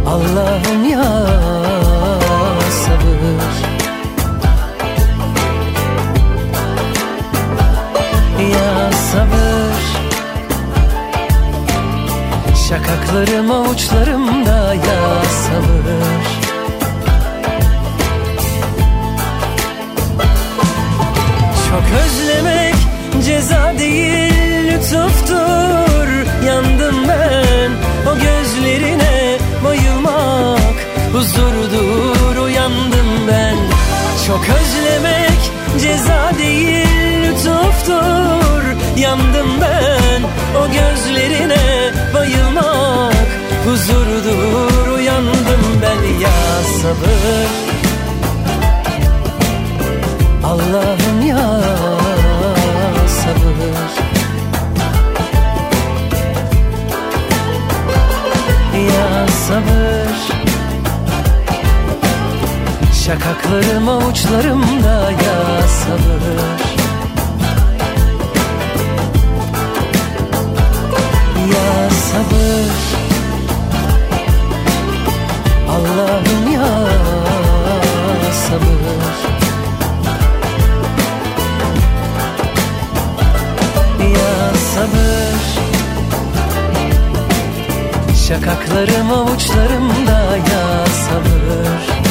[0.07, 1.27] Allah'ım ya
[8.91, 9.83] sabır.
[12.69, 16.43] Şakaklarım avuçlarımda ya sabır.
[21.69, 22.75] Çok özlemek
[23.27, 26.09] ceza değil lütuftur.
[26.47, 27.71] Yandım ben
[28.11, 30.77] o gözlerine bayılmak
[31.13, 32.37] huzurdur.
[32.37, 33.57] Uyandım ben.
[34.27, 36.87] Çok özlemek ceza değil
[37.23, 38.42] lütuftur
[38.97, 40.23] yandım ben
[40.61, 43.15] o gözlerine bayılmak.
[43.65, 47.49] Huzurdur uyandım ben ya sabır.
[50.45, 51.61] Allah'ım ya
[53.07, 53.93] sabır.
[58.89, 60.43] Ya sabır.
[63.07, 66.72] Şakaklarım avuçlarımda ya sabır.
[71.55, 72.73] ya sabır.
[75.69, 76.69] Allah'ım ya
[78.33, 79.17] sabır.
[84.15, 85.43] Ya sabır.
[88.29, 92.02] Şakaklarım avuçlarımda ya sabır.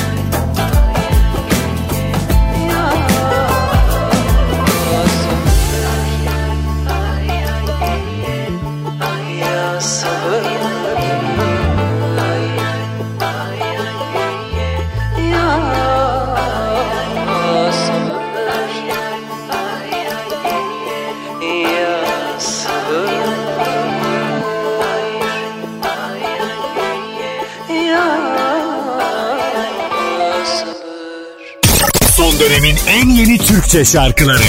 [32.92, 34.42] en yeni Türkçe şarkıları.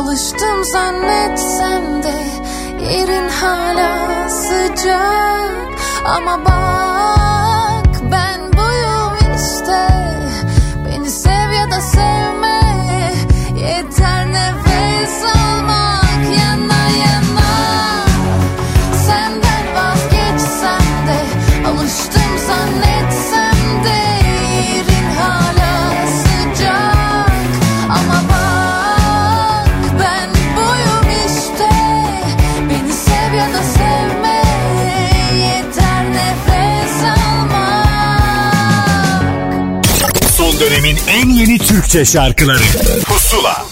[0.00, 2.14] Alıştım zannetsem de
[2.84, 5.68] yerin hala sıcak.
[6.04, 6.89] Ama bak
[40.90, 42.62] dönemin en yeni Türkçe şarkıları
[43.04, 43.66] Pusula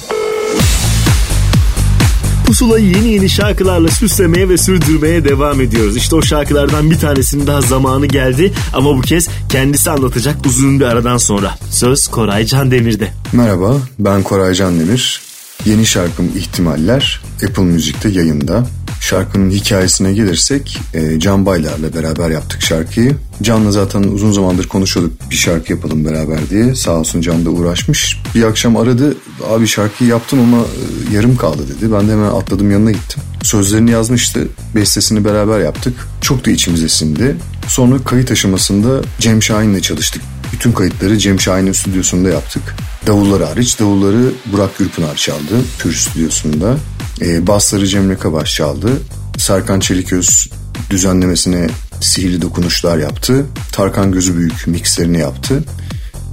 [2.47, 5.97] Pusulayı yeni yeni şarkılarla süslemeye ve sürdürmeye devam ediyoruz.
[5.97, 10.85] İşte o şarkılardan bir tanesinin daha zamanı geldi ama bu kez kendisi anlatacak uzun bir
[10.85, 11.59] aradan sonra.
[11.71, 13.09] Söz Koray Can Demir'de.
[13.33, 15.21] Merhaba, ben Koray Can Demir.
[15.65, 18.67] Yeni şarkım İhtimaller Apple Müzik'te yayında.
[19.01, 23.17] Şarkının hikayesine gelirsek e, Can Baylar'la beraber yaptık şarkıyı.
[23.43, 26.75] Can'la zaten uzun zamandır konuşuyorduk bir şarkı yapalım beraber diye.
[26.75, 28.23] Sağ olsun Can da uğraşmış.
[28.35, 29.17] Bir akşam aradı
[29.51, 31.93] abi şarkıyı yaptım ama e, yarım kaldı dedi.
[31.93, 33.23] Ben de hemen atladım yanına gittim.
[33.43, 34.49] Sözlerini yazmıştı.
[34.75, 35.95] Bestesini beraber yaptık.
[36.21, 37.37] Çok da içimize sindi.
[37.69, 40.23] Sonra kayıt aşamasında Cem Şahin'le çalıştık.
[40.53, 42.63] Bütün kayıtları Cem Şahin'in stüdyosunda yaptık.
[43.07, 43.81] Davulları hariç.
[43.81, 45.55] Davulları Burak Gürpınar çaldı.
[45.79, 46.77] Pür stüdyosunda.
[47.21, 48.91] E, basları Cemre Kabaş çaldı.
[49.39, 50.51] Serkan Çeliköz
[50.91, 51.67] düzenlemesine
[52.01, 53.47] sihirli dokunuşlar yaptı.
[53.73, 55.65] Tarkan Gözü Büyük mixlerini yaptı.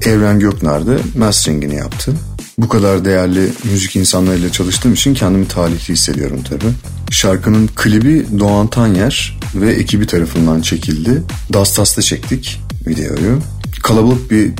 [0.01, 2.13] Evren Göknar da masteringini yaptı.
[2.57, 6.71] Bu kadar değerli müzik insanlarıyla çalıştığım için kendimi talihli hissediyorum tabii.
[7.11, 11.23] Şarkının klibi Doğan Tanyer ve ekibi tarafından çekildi.
[11.53, 13.39] Dastas'ta çektik videoyu.
[13.83, 14.51] Kalabalık bir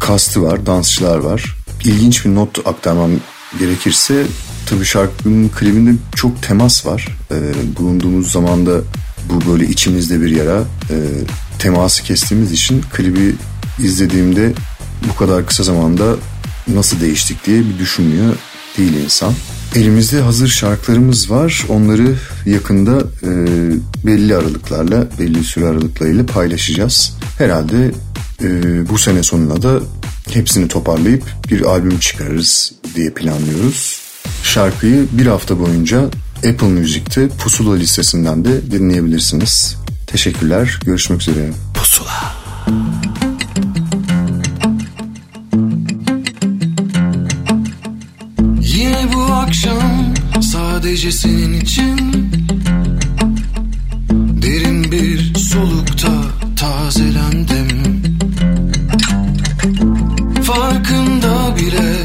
[0.00, 1.56] kastı var, dansçılar var.
[1.84, 3.10] İlginç bir not aktarmam
[3.58, 4.26] gerekirse
[4.66, 7.08] tabii şarkının klibinde çok temas var.
[7.30, 7.36] Ee,
[7.78, 8.80] bulunduğumuz zamanda
[9.28, 10.60] bu böyle içimizde bir yara
[10.90, 10.96] e,
[11.58, 13.34] teması kestiğimiz için klibi
[13.78, 14.52] izlediğimde
[15.08, 16.16] bu kadar kısa zamanda
[16.68, 18.34] nasıl değiştik diye bir düşünmüyor
[18.78, 19.34] değil insan.
[19.74, 21.64] Elimizde hazır şarkılarımız var.
[21.68, 22.14] Onları
[22.46, 23.30] yakında e,
[24.06, 27.16] belli aralıklarla, belli süre aralıklarıyla paylaşacağız.
[27.38, 27.90] Herhalde
[28.42, 28.48] e,
[28.88, 29.80] bu sene sonuna da
[30.30, 34.03] hepsini toparlayıp bir albüm çıkarırız diye planlıyoruz.
[34.42, 39.76] Şarkıyı bir hafta boyunca Apple Music'te Pusula listesinden de dinleyebilirsiniz.
[40.06, 40.78] Teşekkürler.
[40.84, 41.50] Görüşmek üzere.
[41.74, 42.34] Pusula.
[48.60, 50.14] Yine bu akşam
[50.52, 51.98] sadece senin için
[54.42, 56.12] Derin bir solukta
[56.56, 58.02] tazelendim
[60.42, 62.03] Farkında bile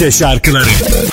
[0.00, 1.09] Türkçe şarkıları.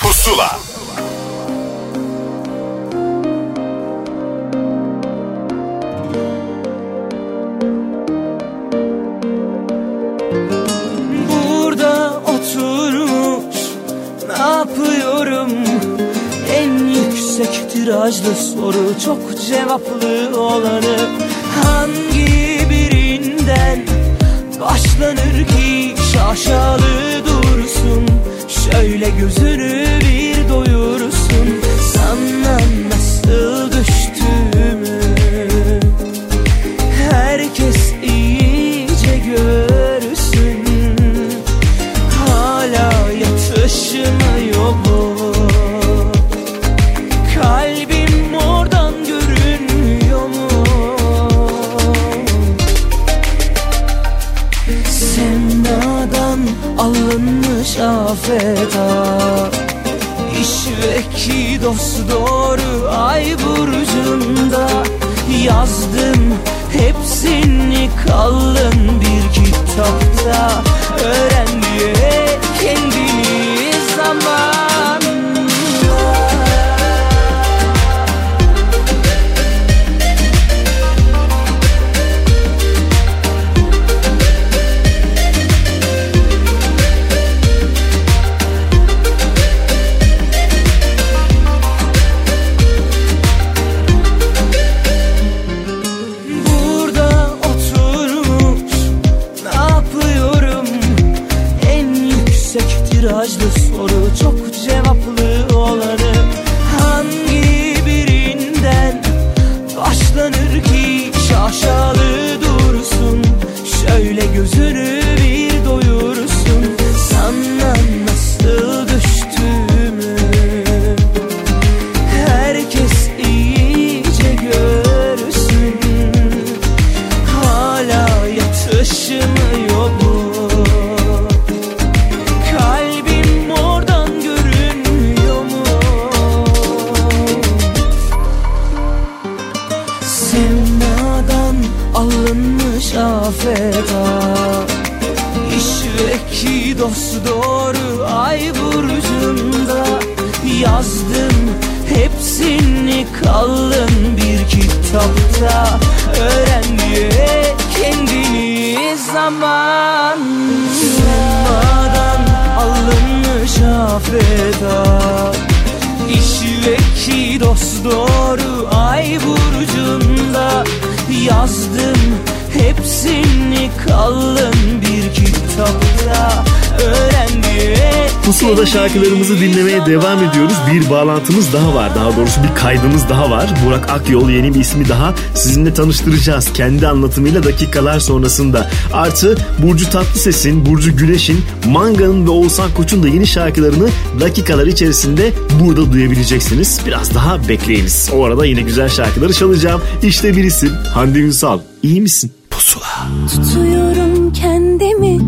[182.62, 183.50] kaydımız daha var.
[183.66, 186.52] Burak Akyol yeni bir ismi daha sizinle tanıştıracağız.
[186.52, 188.70] Kendi anlatımıyla dakikalar sonrasında.
[188.92, 193.88] Artı Burcu Tatlıses'in, Burcu Güneş'in, Manga'nın ve Oğuzhan Koç'un da yeni şarkılarını
[194.20, 196.80] dakikalar içerisinde burada duyabileceksiniz.
[196.86, 198.10] Biraz daha bekleyiniz.
[198.14, 199.80] O arada yine güzel şarkıları çalacağım.
[200.02, 201.60] İşte bir isim Hande Ünsal.
[201.82, 202.32] İyi misin?
[202.50, 203.08] Pusula.
[203.34, 205.18] Tutuyorum kendimi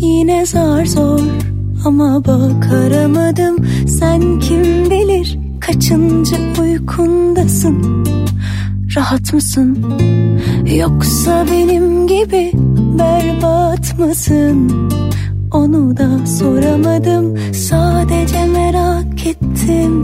[0.00, 1.20] yine zar zor
[1.84, 3.56] ama bak aramadım
[3.88, 5.41] sen kim bilir
[5.72, 8.04] kaçıncı uykundasın?
[8.96, 9.78] Rahat mısın?
[10.76, 12.52] Yoksa benim gibi
[12.98, 14.70] berbat mısın?
[15.52, 20.02] Onu da soramadım sadece merak ettim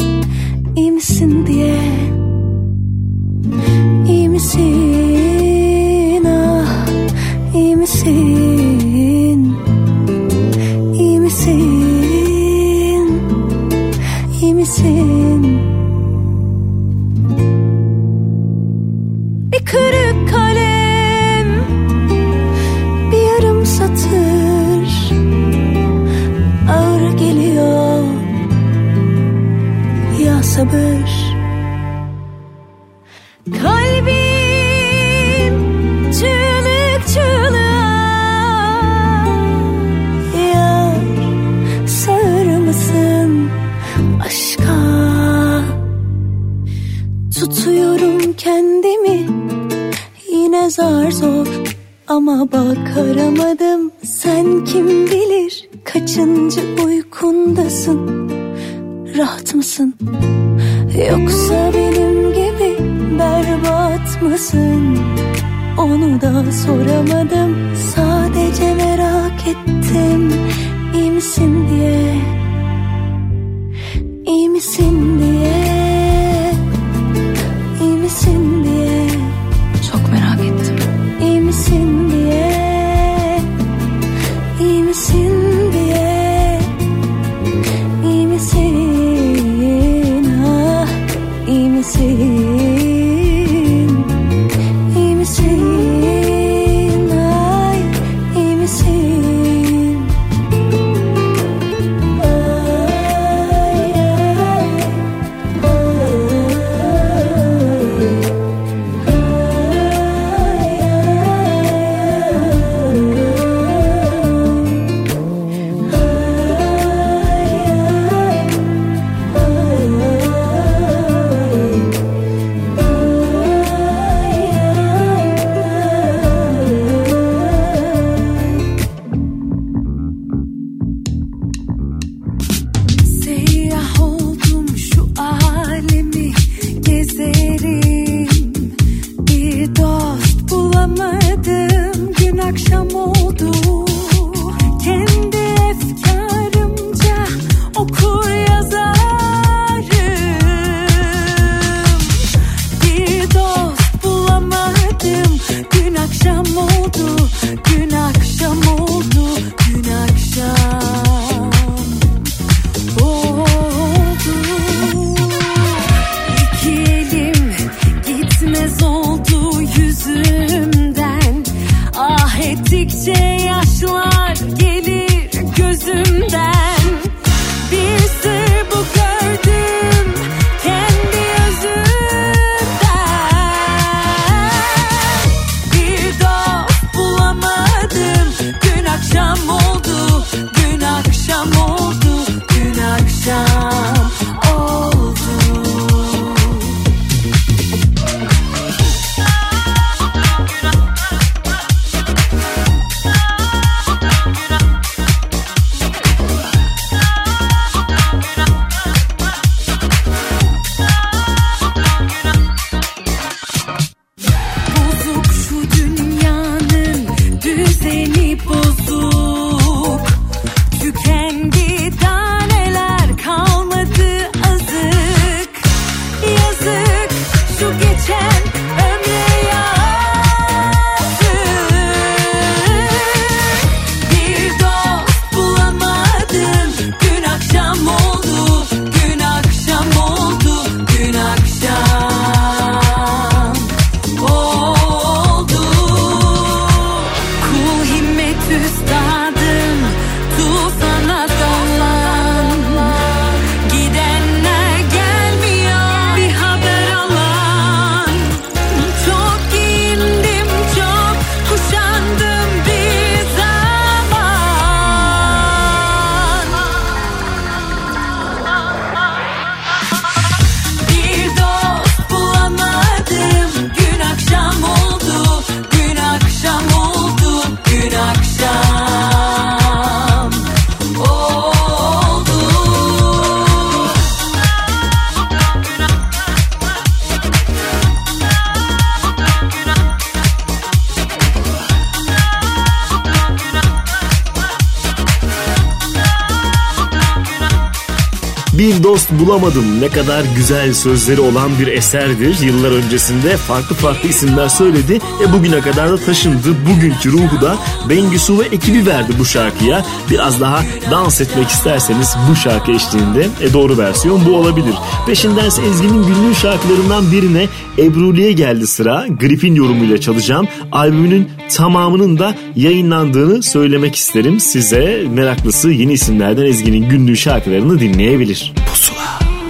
[298.59, 302.41] Bir dost bulamadım ne kadar güzel sözleri olan bir eserdir.
[302.41, 304.99] Yıllar öncesinde farklı farklı isimler söyledi.
[305.23, 306.57] E bugüne kadar da taşındı.
[306.71, 307.57] Bugünkü ruhu da
[307.89, 309.85] Bengisu ve ekibi verdi bu şarkıya.
[310.11, 314.75] Biraz daha dans etmek isterseniz bu şarkı eşliğinde e doğru versiyon bu olabilir.
[315.07, 317.47] Peşindense Ezgi'nin günlük şarkılarından birine
[317.79, 319.07] Ebru'liye geldi sıra.
[319.21, 320.49] Grip'in yorumuyla çalacağım.
[320.73, 324.41] Albümünün tamamının da yayınlandığını söylemek isterim.
[324.41, 328.48] Size meraklısı yeni isimlerden Ezgi'nin günlük şarkılarını dinleyebilir.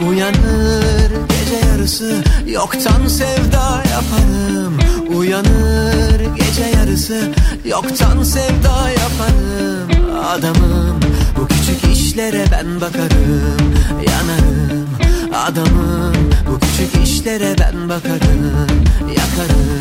[0.08, 4.78] Uyanır gece yarısı Yoktan sevda yaparım.
[5.16, 7.32] Uyanır gece yarısı
[7.64, 9.88] Yoktan sevda yaparım.
[10.24, 11.00] Adamım
[11.36, 13.74] bu küçük işlere ben bakarım.
[13.90, 14.88] Yanarım.
[15.34, 16.14] Adamım
[16.50, 18.84] bu küçük işlere ben bakarım.
[19.08, 19.78] Yakarım.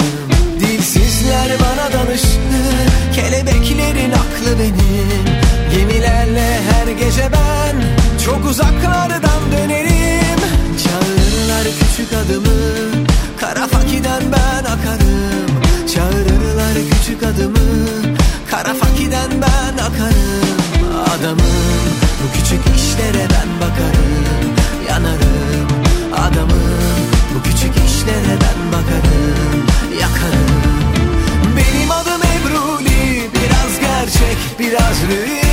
[0.59, 2.37] Dilsizler bana danıştı
[3.15, 5.25] Kelebeklerin aklı benim.
[5.71, 7.96] Gemilerle her gece ben
[8.27, 10.39] çok uzaklardan dönerim.
[10.83, 12.59] Çağırırlar küçük adımı.
[13.39, 15.47] Kara fakiden ben akarım.
[15.93, 17.57] Çağırırlar küçük adımı.
[18.51, 20.57] Kara fakiden ben akarım.
[21.17, 21.87] Adamım
[22.23, 24.55] bu küçük işlere ben bakarım.
[24.89, 25.67] Yanarım.
[26.13, 29.65] Adamım bu küçük işlere ben bakarım.
[30.01, 30.61] Yakarım.
[31.57, 35.46] Benim adım Ebruli Biraz gerçek biraz rüya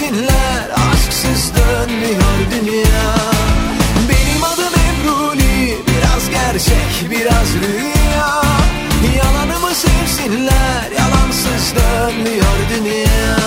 [0.00, 3.14] demesinler Aşksız dönmüyor dünya.
[4.08, 8.42] Benim adım Emruli Biraz gerçek biraz rüya.
[9.16, 13.38] Yalanımı sevsinler Yalansız dönmüyor dünya.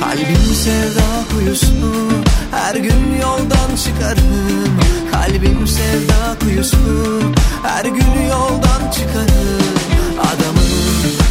[0.00, 2.08] Kalbim sevda kuyusu
[2.50, 4.87] Her gün yoldan çıkarım
[5.18, 6.76] Kalbim sevda kuyusu
[7.62, 9.74] Her gün yoldan çıkarım.
[10.18, 10.68] Adamım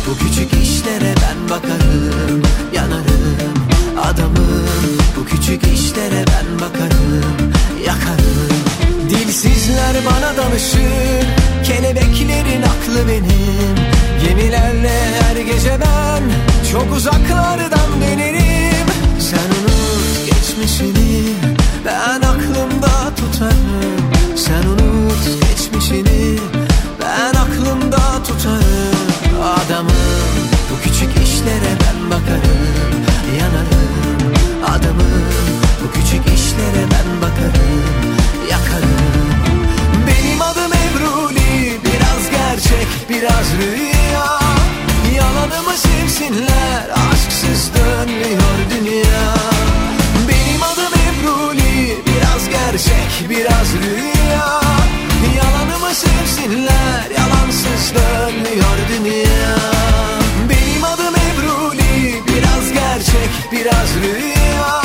[0.08, 2.42] bu küçük işlere ben bakarım
[2.74, 3.54] Yanarım.
[4.04, 4.68] Adamım
[5.18, 7.52] bu küçük işlere ben bakarım
[7.86, 9.10] Yakarım.
[9.10, 11.28] Dilsizler bana danışır
[11.64, 13.76] Kelebeklerin aklı benim.
[14.24, 16.24] Gemilerle her gece ben
[16.72, 18.88] Çok uzaklardan dönerim.
[19.20, 21.57] Sen unut geçmişini
[21.88, 23.98] Ben aklımda tutarım.
[24.36, 26.40] Sen unut geçmişini.
[27.02, 28.98] Ben aklımda tutarım.
[29.44, 29.92] Adamım
[30.72, 32.62] bu küçük işlere ben bakarım.
[33.40, 34.34] Yanarım.
[34.66, 35.24] Adamım
[35.84, 37.84] bu küçük işlere ben bakarım.
[38.52, 39.30] Yakarım.
[40.08, 44.40] Benim adım Ebruli Biraz gerçek biraz rüya.
[45.16, 46.90] Yalanımı sevsinler.
[47.12, 49.57] Aşksız dönmüyor dünya
[52.78, 54.62] gerçek biraz rüya.
[55.38, 59.58] Yalanımı sevsinler Yalansız dönmüyor dünya.
[60.50, 64.82] Benim adım Ebruli Biraz gerçek biraz rüya.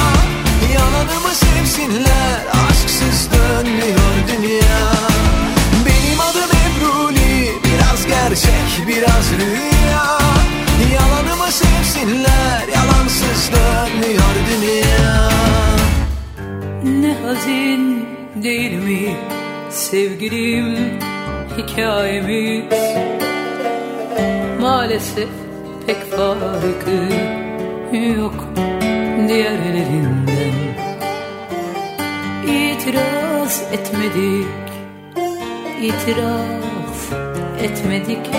[0.74, 4.92] Yalanımı sevsinler Aşksız dönmüyor dünya.
[5.86, 10.18] Benim adım Ebruli Biraz gerçek biraz rüya.
[10.92, 15.31] Yalanımı sevsinler Yalansız dönmüyor dünya
[17.02, 18.06] Ne hazin
[18.42, 19.16] değil mi
[19.70, 20.76] sevgilim
[21.58, 22.64] hikayemiz?
[24.60, 25.28] Maalesef
[25.86, 27.08] pek farkı
[28.18, 28.48] yok
[29.28, 30.52] diğerlerinden.
[32.46, 34.46] İtiraz etmedik,
[35.82, 37.12] itiraf
[37.62, 38.30] etmedik.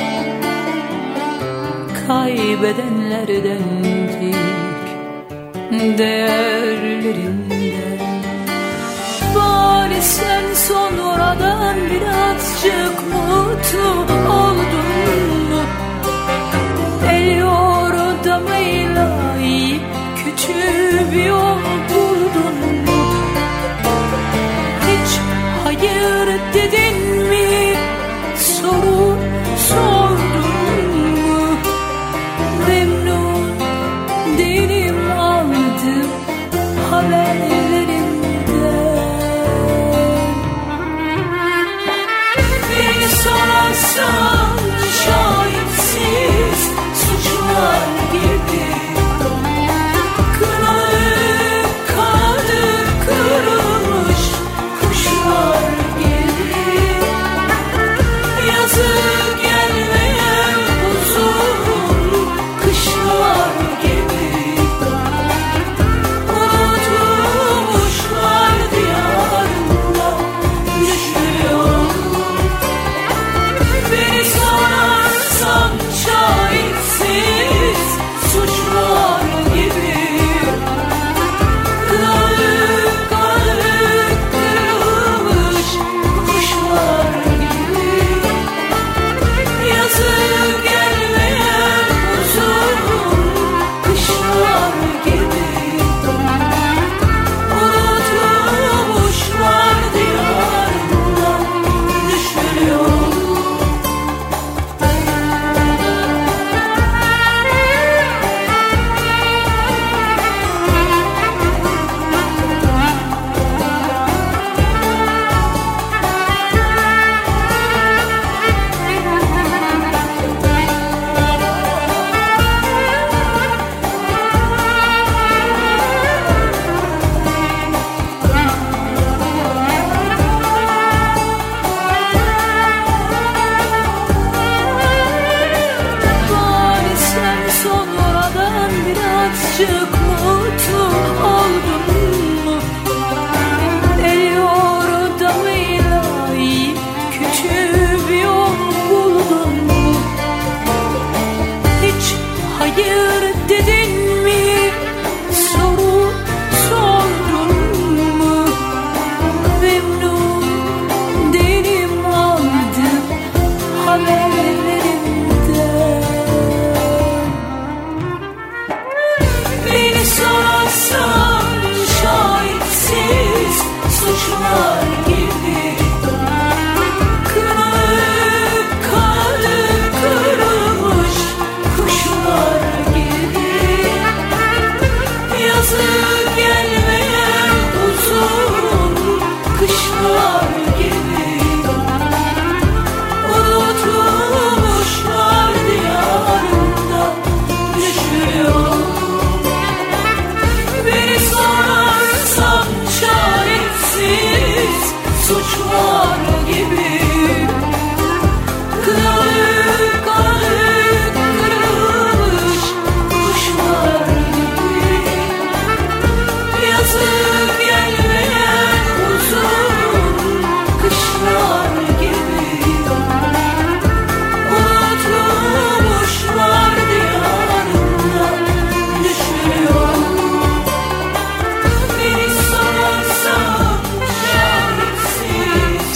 [2.07, 4.35] Kaybedenlerdendik,
[5.97, 7.52] değerlerinden
[9.63, 13.89] Bari sen sonradan birazcık mutlu
[14.39, 14.89] oldun
[15.49, 15.61] mu?
[17.11, 19.07] El yordamıyla
[19.43, 19.81] iyi
[20.23, 20.53] kötü
[21.11, 21.29] bir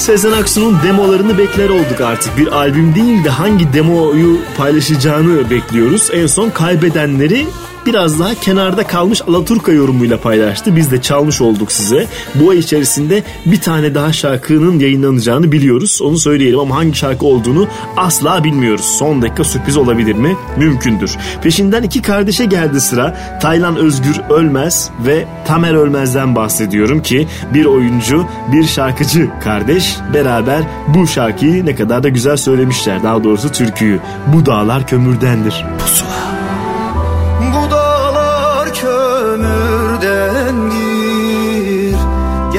[0.07, 2.37] Sezen Aksu'nun demolarını bekler olduk artık.
[2.37, 6.09] Bir albüm değil de hangi demoyu paylaşacağını bekliyoruz.
[6.13, 7.45] En son kaybedenleri
[7.87, 10.75] biraz daha kenarda kalmış Alaturka yorumuyla paylaştı.
[10.75, 12.07] Biz de çalmış olduk size.
[12.35, 16.01] Bu ay içerisinde bir tane daha şarkının yayınlanacağını biliyoruz.
[16.01, 18.85] Onu söyleyelim ama hangi şarkı olduğunu asla bilmiyoruz.
[18.85, 20.35] Son dakika sürpriz olabilir mi?
[20.57, 21.17] Mümkündür.
[21.41, 23.39] Peşinden iki kardeşe geldi sıra.
[23.41, 31.07] Taylan Özgür Ölmez ve Tamer Ölmez'den bahsediyorum ki bir oyuncu, bir şarkıcı kardeş beraber bu
[31.07, 33.03] şarkıyı ne kadar da güzel söylemişler.
[33.03, 33.99] Daha doğrusu türküyü.
[34.33, 35.65] Bu dağlar kömürdendir.
[35.79, 36.36] Pusula.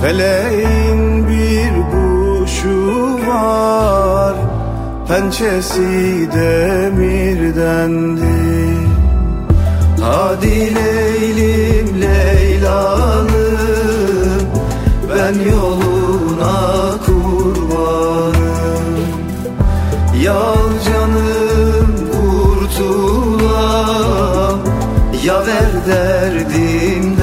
[0.00, 2.78] Feleğin bir kuşu
[3.26, 4.05] var
[5.08, 7.66] Pençesi demirdendir
[10.00, 13.28] Hadi Leylim Leylalım
[15.10, 18.86] Ben yoluna kurbanım
[20.22, 23.38] Yal canım kurtulam
[25.24, 27.16] Ya ver derdim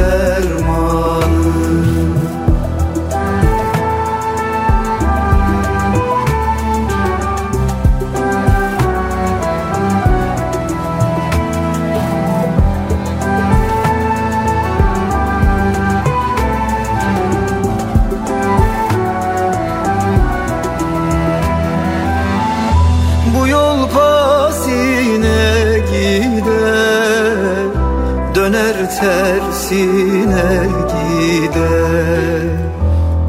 [29.73, 32.43] tersine gider.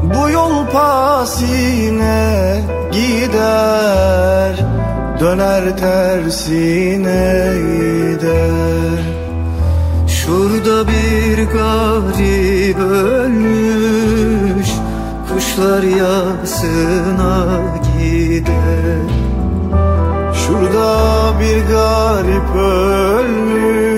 [0.03, 2.61] Bu yol pasine
[2.91, 4.65] gider.
[5.19, 8.99] Döner tersine gider.
[10.07, 14.69] Şurada bir garip ölmüş
[15.29, 17.45] Kuşlar yasına
[17.97, 19.09] gider.
[20.33, 23.94] Şurada bir garip ölmüş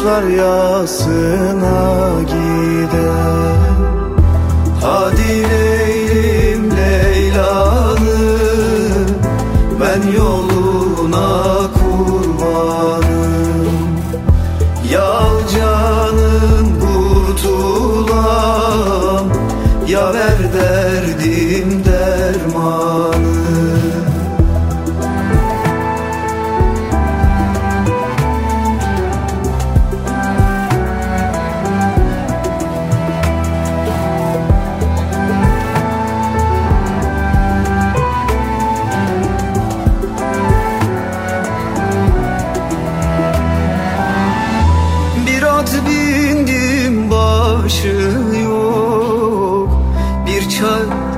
[0.00, 1.80] Kuşlar yasına
[2.22, 3.56] gider.
[4.82, 8.00] Hadi Leylim Leylalım
[9.80, 13.10] Ben yoluna kurbanım.
[14.92, 18.16] Yal canım kurtulam
[19.88, 20.40] Ya ver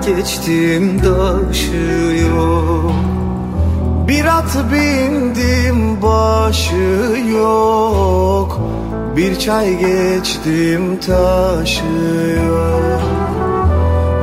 [0.07, 2.93] geçtim daşı yok.
[4.09, 8.61] Bir at bindim başı yok.
[9.16, 11.85] Bir çay geçtim taşı
[12.49, 13.03] yok.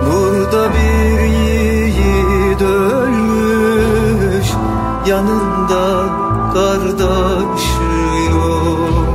[0.06, 4.48] Burada bir yiğit ölmüş.
[5.08, 6.10] Yanında
[6.54, 7.82] kardeşi
[8.32, 9.06] yok.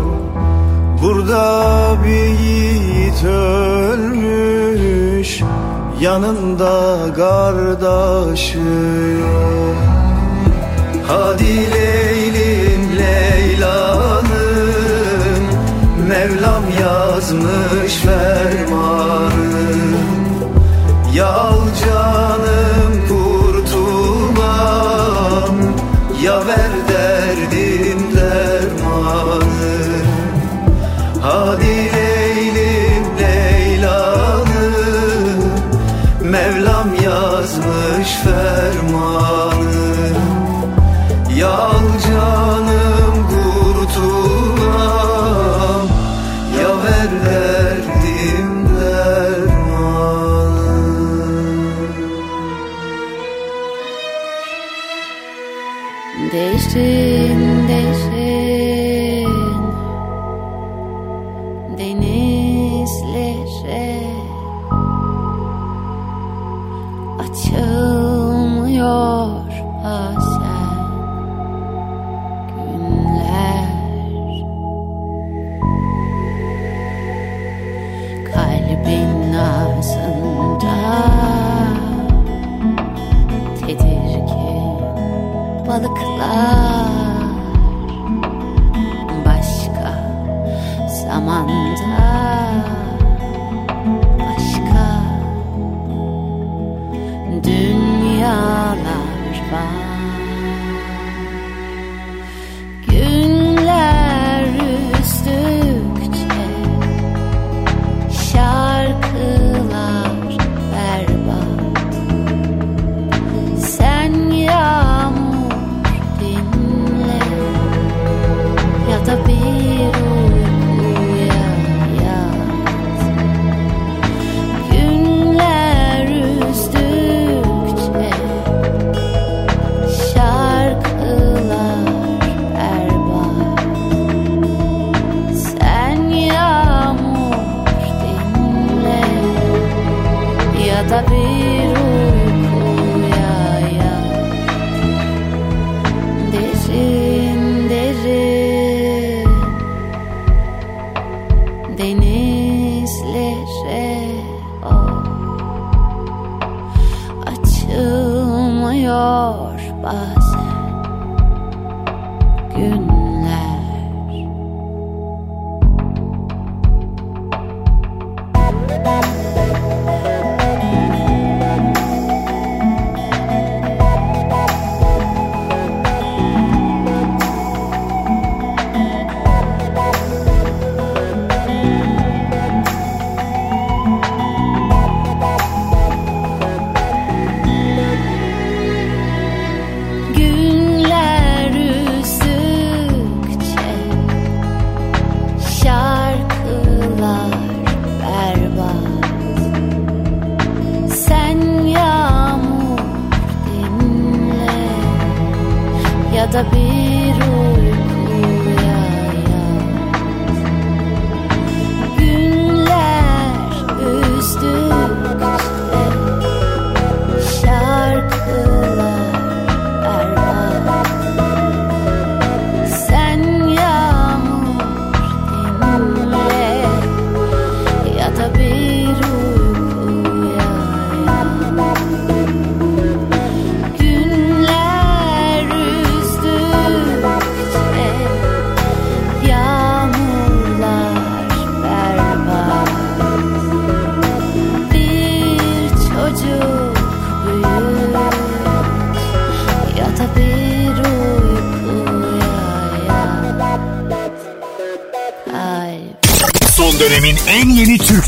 [1.02, 3.63] Burada bir yiğit ölmüş
[6.04, 8.58] Yanında kardeşi
[9.20, 9.76] yok
[11.08, 14.26] Hadi Leylim Leylalım
[16.08, 19.34] Mevlam yazmış fermanı.
[21.14, 21.53] Yal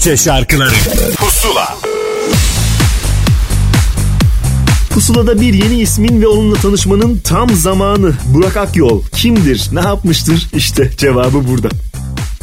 [0.07, 0.75] Türkçe şarkıları
[1.17, 1.75] Pusula
[4.91, 8.13] Pusula'da bir yeni ismin ve onunla tanışmanın tam zamanı.
[8.35, 10.49] Burak Akyol kimdir, ne yapmıştır?
[10.55, 11.69] İşte cevabı burada.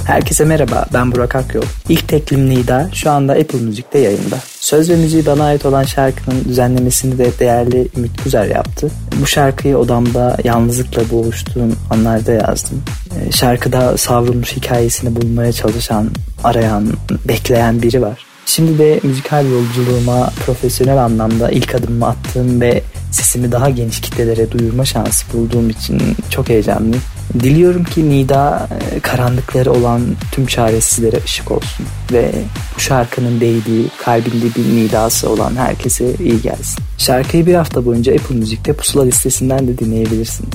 [0.05, 1.63] Herkese merhaba, ben Burak Akyol.
[1.89, 4.39] İlk teklim Nida şu anda Apple Müzik'te yayında.
[4.59, 8.91] Söz ve müziği bana ait olan şarkının düzenlemesini de değerli Ümit Güzel yaptı.
[9.21, 12.83] Bu şarkıyı odamda yalnızlıkla boğuştuğum anlarda yazdım.
[13.11, 16.09] Ee, Şarkıda savrulmuş hikayesini bulmaya çalışan,
[16.43, 16.93] arayan,
[17.27, 18.25] bekleyen biri var.
[18.45, 24.85] Şimdi de müzikal yolculuğuma profesyonel anlamda ilk adımımı attığım ve sesimi daha geniş kitlelere duyurma
[24.85, 27.01] şansı bulduğum için çok heyecanlıyım.
[27.33, 30.01] Diliyorum ki Nida e, karanlıkları olan
[30.31, 32.31] tüm çaresizlere ışık olsun ve
[32.75, 36.83] bu şarkının değdiği kalbinde bir nidası olan herkese iyi gelsin.
[36.97, 40.53] Şarkıyı bir hafta boyunca Apple Müzik'te pusula listesinden de dinleyebilirsiniz.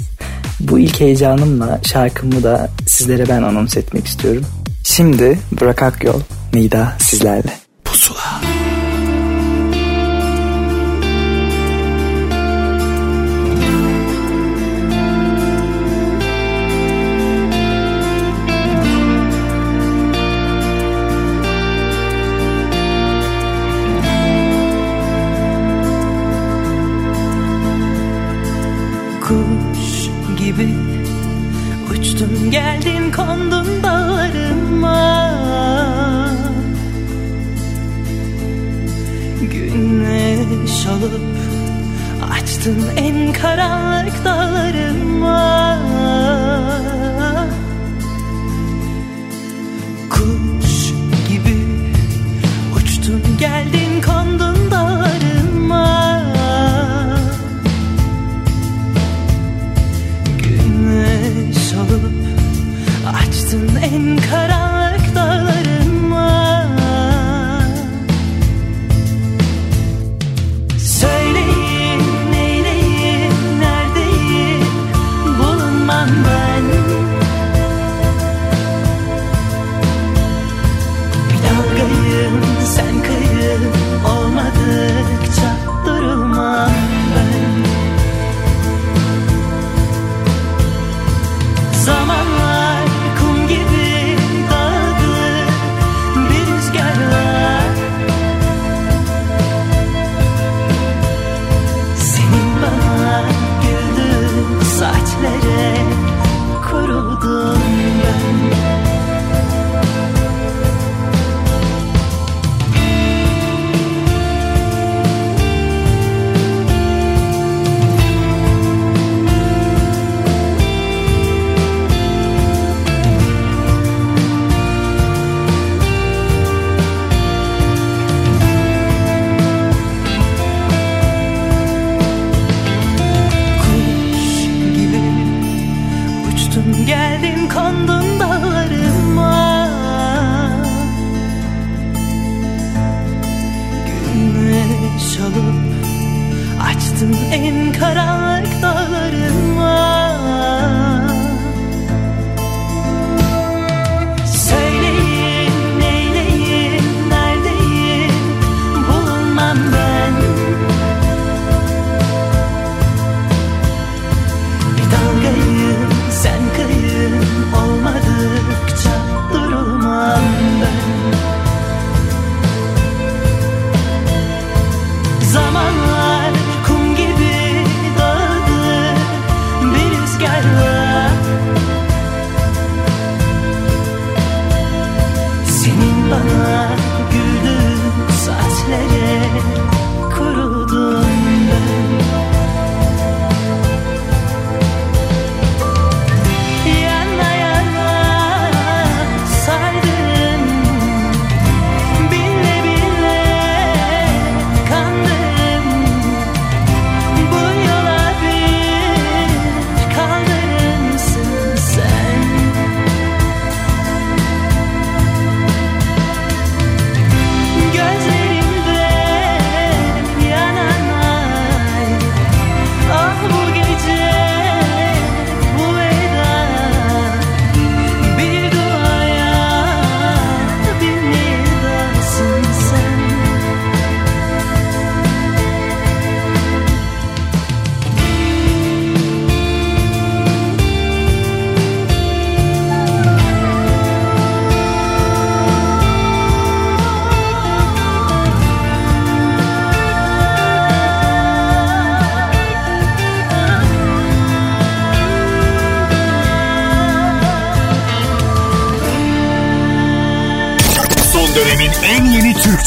[0.60, 4.44] Bu ilk heyecanımla şarkımı da sizlere ben anons etmek istiyorum.
[4.85, 6.21] Şimdi Burak Akyol,
[6.55, 7.68] Nida sizlerle.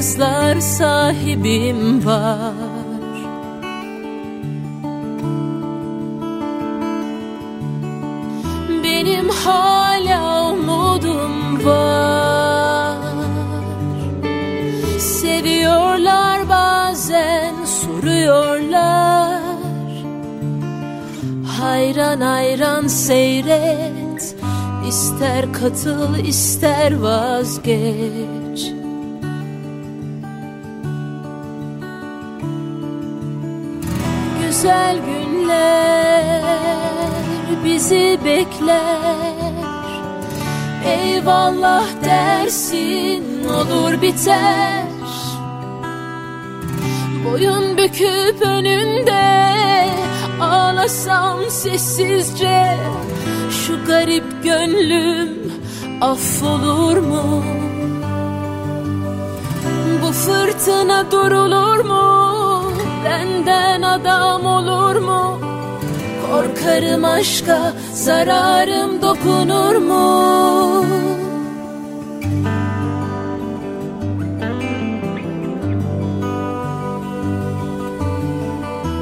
[0.00, 2.54] Bırakmazlar sahibim var.
[8.84, 12.96] Benim hala umudum var.
[14.98, 19.42] Seviyorlar bazen soruyorlar.
[21.60, 24.36] Hayran hayran seyret
[24.88, 28.49] İster katıl ister vazgeç
[41.30, 44.84] Eyvallah dersin olur biter
[47.24, 49.54] Boyun büküp önünde
[50.40, 52.78] Ağlasam sessizce
[53.50, 55.52] Şu garip gönlüm
[56.00, 57.44] affolur mu?
[60.02, 62.62] Bu fırtına durulur mu?
[63.04, 65.40] Benden adam olur mu?
[66.30, 71.19] Korkarım aşka zararım dokunur mu?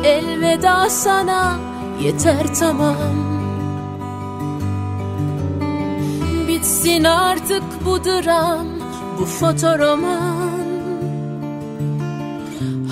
[0.08, 1.56] Elveda sana
[2.02, 2.96] yeter tamam.
[6.48, 8.66] Bitsin artık bu dram
[9.18, 10.68] bu fotoroman.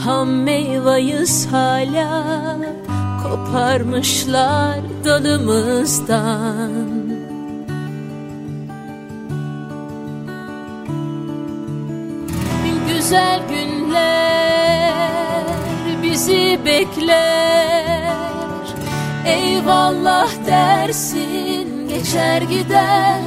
[0.05, 2.57] Ham meyvayız hala
[3.23, 6.87] koparmışlar dalımızdan.
[12.89, 15.36] Güzel günler
[16.17, 18.17] bizi bekler.
[19.27, 23.21] Eyvallah dersin geçer gider.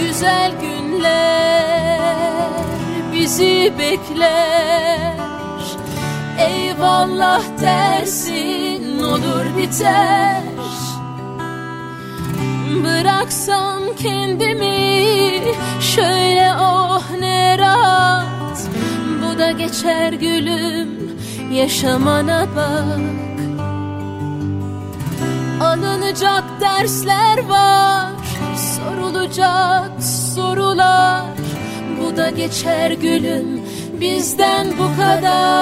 [0.00, 2.16] Güzel günler
[3.12, 5.16] bizi bekler.
[6.38, 10.42] Eyvallah dersin olur biter.
[12.84, 15.40] Bıraksam kendimi
[15.80, 18.35] şöyle oh ne rahat
[19.38, 20.88] da geçer gülüm
[21.52, 23.00] yaşamana bak.
[25.60, 28.10] Alınacak dersler var
[28.56, 30.02] Sorulacak
[30.34, 31.22] sorular.
[32.00, 33.60] Bu da geçer gülüm
[34.00, 35.56] bizden bu kadar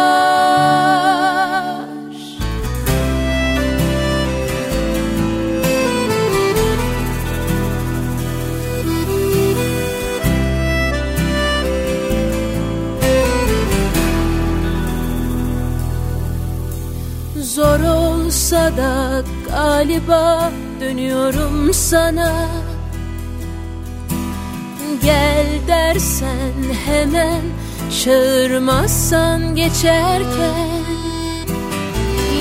[17.55, 22.33] Zor olsa da galiba dönüyorum sana.
[25.03, 26.53] Gel dersen
[26.87, 27.41] hemen
[28.05, 30.85] çağırmazsan geçerken.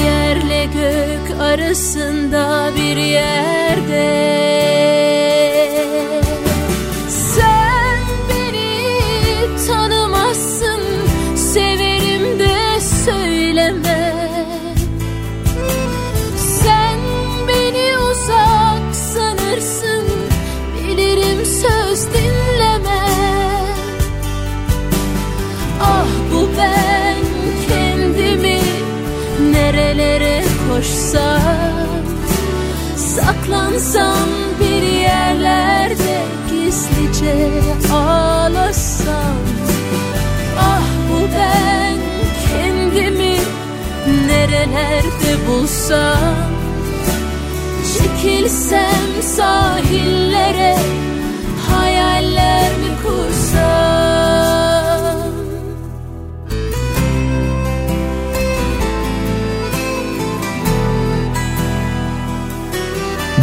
[0.05, 4.33] Yerle gök arasında bir yerde
[30.83, 31.87] Koşsam
[32.97, 34.29] Saklansam
[34.59, 37.51] bir yerlerde Gizlice
[37.93, 39.37] ağlasam.
[40.59, 41.97] Ah bu ben
[42.47, 43.37] kendimi
[44.27, 46.35] nerelerde bulsam?
[47.97, 50.77] Çekilsem sahillere
[51.69, 54.02] hayaller mi kursam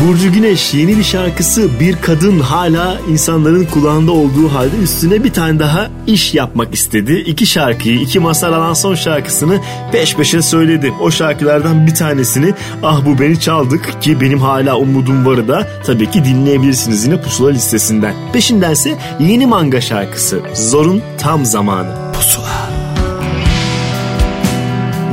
[0.01, 5.59] Burcu Güneş yeni bir şarkısı bir kadın hala insanların kulağında olduğu halde üstüne bir tane
[5.59, 7.13] daha iş yapmak istedi.
[7.27, 9.61] İki şarkıyı, iki Mazhar Alan son şarkısını
[9.93, 10.93] peş peşe söyledi.
[11.01, 16.11] O şarkılardan bir tanesini Ah Bu Beni çaldık ki benim hala umudum varı da tabii
[16.11, 18.15] ki dinleyebilirsiniz yine Pusula listesinden.
[18.33, 22.13] Peşindense yeni manga şarkısı Zor'un tam zamanı.
[22.13, 22.71] Pusula.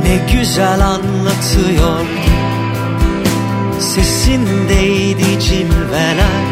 [0.04, 2.17] Ne güzel anlatıyor
[3.80, 6.48] Sesindeydi cilveler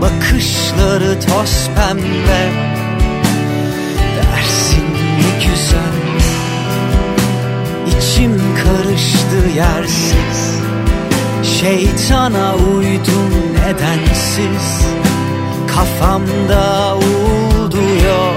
[0.00, 2.52] Bakışları toz pembe.
[4.16, 4.84] Dersin
[5.18, 6.00] ne güzel
[7.86, 10.60] İçim karıştı yersiz.
[11.60, 14.86] Şeytana uydum nedensiz
[15.66, 18.34] Kafamda uğulduyor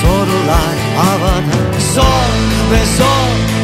[0.00, 2.32] Sorular havada Zor
[2.72, 3.57] ve zor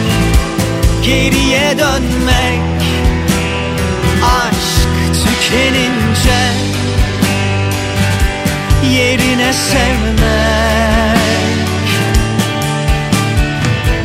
[1.07, 2.83] Geriye dönmek.
[4.25, 6.41] Aşk tükenince
[8.93, 11.19] Yerine sevmek.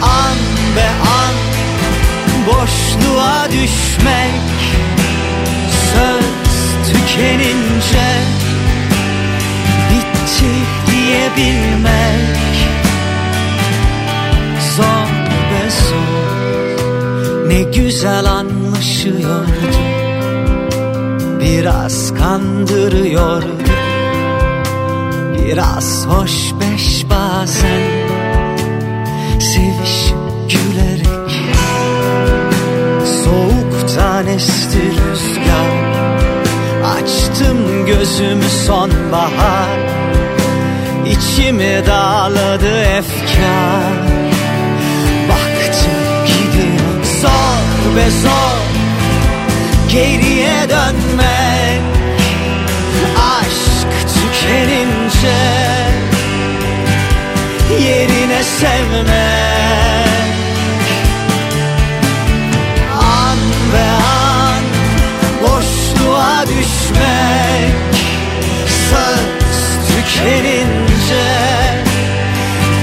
[0.02, 0.38] An
[0.76, 0.90] be
[1.22, 1.36] an
[2.48, 4.50] Boşluğa düşmek.
[5.94, 8.10] Söz tükenince
[9.90, 10.52] Bitti
[10.92, 12.40] diyebilmek.
[14.76, 15.10] Zor
[15.52, 16.39] ve zor
[17.50, 19.50] ne güzel anlaşıyordu
[21.40, 23.70] Biraz kandırıyordu
[25.50, 26.32] Biraz hoş
[26.62, 27.82] beş bazen.
[29.40, 30.18] Sevişip
[30.50, 31.32] gülerek.
[33.24, 35.70] Soğuktan esti rüzgar.
[36.98, 39.80] Açtım gözümü sonbahar.
[41.06, 44.09] İçimi dağladı efkar
[47.22, 48.60] zor ve zor
[49.90, 51.82] Geriye dönmek
[53.40, 55.38] Aşk tükenince
[57.88, 59.10] Yerine sevmek
[63.02, 63.38] An
[63.74, 64.64] ve an
[65.42, 67.74] Boşluğa düşmek.
[68.90, 71.26] Söz tükenince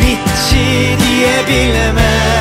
[0.01, 2.36] Bitti diyebilmek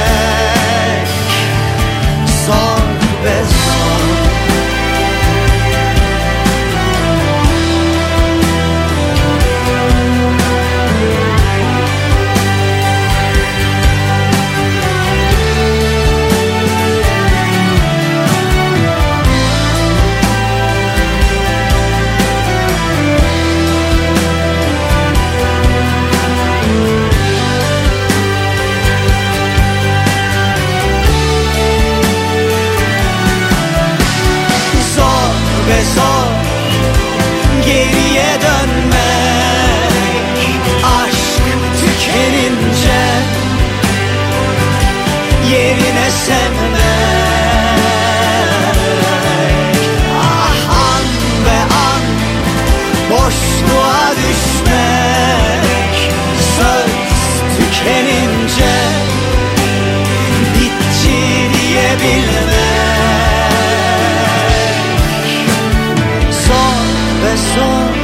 [66.47, 66.85] Zor
[67.23, 67.95] ve zor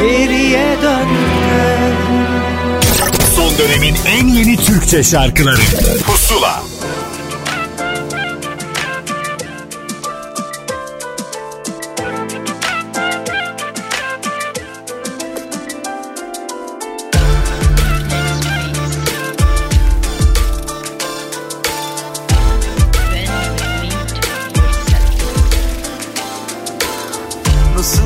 [0.00, 2.00] geriye dönmek
[3.36, 5.60] Son dönemin en yeni Türkçe şarkıları.
[6.06, 6.62] Pusula
[27.80, 28.02] Nasıl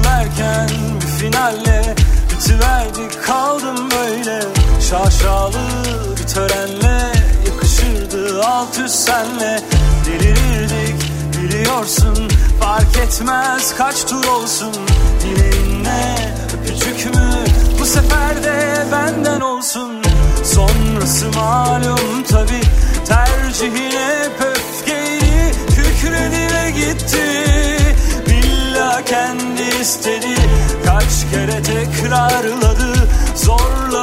[1.01, 1.95] bir finalle
[2.31, 3.25] Bitiverdik.
[3.27, 4.41] Kaldım böyle
[4.91, 5.61] Şaşalı
[6.17, 7.13] bir törenle.
[7.47, 9.61] Yakışırdı alt üst senle.
[10.07, 10.95] Delirirdik
[11.37, 12.29] biliyorsun.
[12.61, 14.73] Fark etmez kaç tur olsun.
[15.23, 17.31] Dileğinle öpücük mü?
[17.81, 20.03] Bu sefer de benden olsun.
[20.45, 22.61] Sonrası malum tabi
[23.09, 27.34] Tercihine öfkeydi Kükredi ve gitti
[29.07, 30.35] kendi istedi.
[30.85, 33.94] Kaç kere tekrarladı Zorla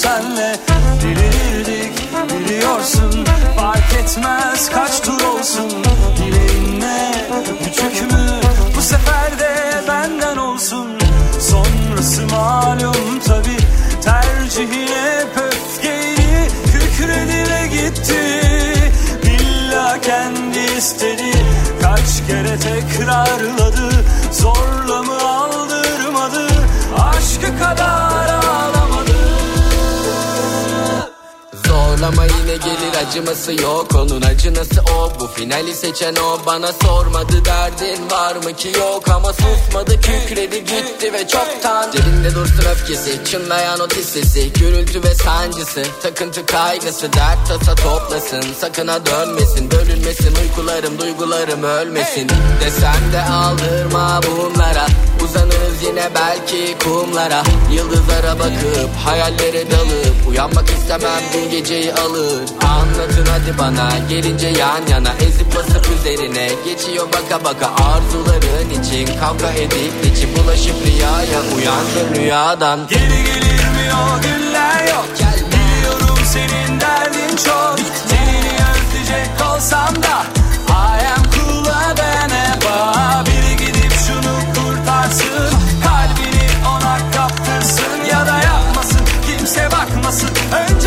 [0.00, 0.56] senle
[1.02, 1.92] Delirirdik
[2.30, 3.24] biliyorsun.
[3.56, 5.70] Fark etmez kaç tur olsun.
[6.16, 8.26] Dileğinle öpücük mü
[8.76, 10.98] Bu sefer de benden olsun.
[11.40, 13.56] Sonrası malum tabi
[14.04, 18.22] Tercihine öfkeydi Kükredi ve gitti.
[19.24, 21.32] Billa kendi istedi
[21.82, 24.04] Kaç kere tekrarladı.
[24.32, 24.79] Zorla
[32.10, 33.86] Zorlama yine gelir acıması yok.
[33.94, 35.20] Onun acınası o.
[35.20, 36.46] Bu finali seçen o.
[36.46, 39.08] Bana sormadı derdin var mı ki yok.
[39.08, 41.90] Ama susmadı kükredi gitti ve çoktan.
[41.92, 47.12] Cebinde dursun öfkesi Çınlayan o sesi Gürültü ve sancısı Takıntı kaygısı.
[47.12, 49.70] Dert tasa toplasın Sakına dönmesin.
[49.70, 52.28] Bölünmesin uykularım duygularım ölmesin.
[52.64, 54.86] Desem de aldırma bunlara
[55.24, 57.42] Uzanırız yine belki kumlara.
[57.72, 65.12] Yıldızlara bakıp hayallere dalıp Uyanmak istemem dün geceyi alır Anlatın hadi bana gelince yan yana
[65.26, 66.50] Ezip basıp üzerine.
[66.64, 72.88] Geçiyor baka baka Arzuların için kavga edip içi bulaşıp rüyaya Uyandın rüyadan.
[72.88, 75.06] Geri gelir mi o günler yok.
[75.46, 77.76] Biliyorum senin derdin çok.
[78.08, 80.24] Tenini özleyecek olsam da
[80.68, 83.39] I am cooler than ever
[90.22, 90.79] Hey.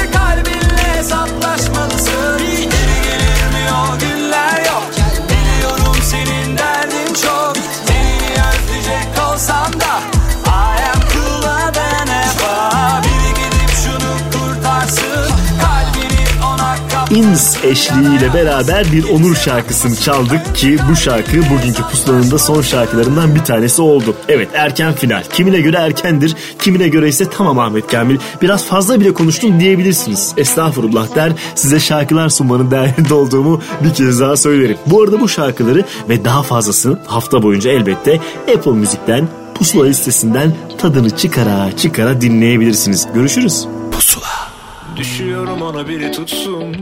[17.16, 23.36] Ins eşliğiyle beraber bir Onur şarkısını çaldık ki bu şarkı bugünkü pusulanın da son şarkılarından
[23.36, 24.16] bir tanesi oldu.
[24.28, 25.24] Evet erken final.
[25.34, 30.34] Kimine göre erkendir, kimine göre ise tamam Ahmet Kamil biraz fazla bile konuştun diyebilirsiniz.
[30.38, 34.78] Estağfurullah der size şarkılar sunmanın değerinde olduğumu bir kez daha söylerim.
[34.86, 38.20] Bu arada bu şarkıları ve daha fazlasını hafta boyunca elbette
[38.56, 43.08] Apple Müzik'ten Pusula listesinden tadını çıkara çıkara dinleyebilirsiniz.
[43.14, 43.68] Görüşürüz.
[43.92, 44.54] Pusula.
[44.96, 46.76] Düşüyorum ona biri tutsun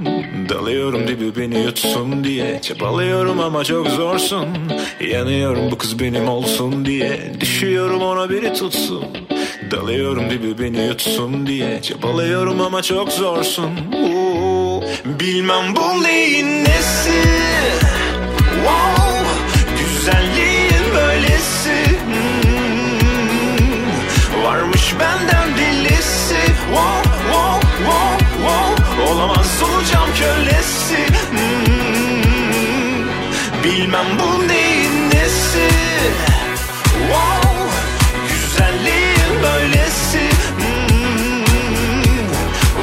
[0.56, 2.60] Dalıyorum dibi beni yutsun diye.
[2.62, 4.48] Çabalıyorum ama çok zorsun.
[5.12, 7.34] Yanıyorum bu kız benim olsun diye.
[7.40, 9.04] Düşüyorum ona biri tutsun.
[9.72, 11.82] Dalıyorum dibi beni yutsun diye.
[11.82, 13.70] Çabalıyorum ama çok zorsun.
[13.94, 17.22] Oo, Bilmem bu neyin nesi?
[18.56, 19.26] Wow,
[19.80, 21.86] Güzelliğin böylesi.
[22.06, 23.02] Hmm,
[24.44, 26.36] Varmış benden delisi
[26.68, 29.12] wow, wow, wow, wow.
[29.14, 30.98] Olamaz olacağım kölesi.
[31.32, 33.04] Hmm,
[33.64, 35.68] Bilmem bu neyin nesi.
[37.08, 37.60] Wow,
[38.30, 40.20] Güzelliğin böylesi.
[40.58, 42.26] Hmm,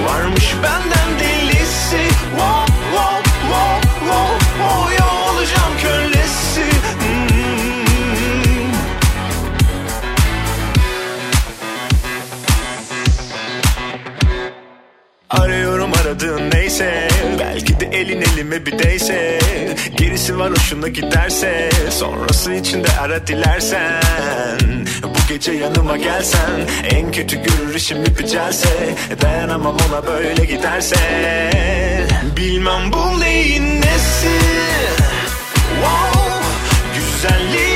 [0.07, 2.03] Varmış benden delisi.
[2.37, 4.95] Wow, wow, wow, wow, wow.
[4.99, 6.65] Ya olacağım kölesi.
[7.01, 8.73] Hmm,
[15.31, 17.09] Arıyorum aradığın neyse
[17.39, 19.39] Belki de elin elime bir değse
[19.97, 24.03] Gerisi var hoşuna giderse Sonrası için de ara dilersen
[25.03, 26.51] Bu gece yanıma gelsen
[26.91, 28.69] En kötü görür işim ipicelse
[29.23, 30.97] Dayanamam ona böyle giderse.
[32.37, 34.39] Bilmem bu neyin nesi
[35.83, 36.29] Wow
[36.95, 37.68] Güzelliğin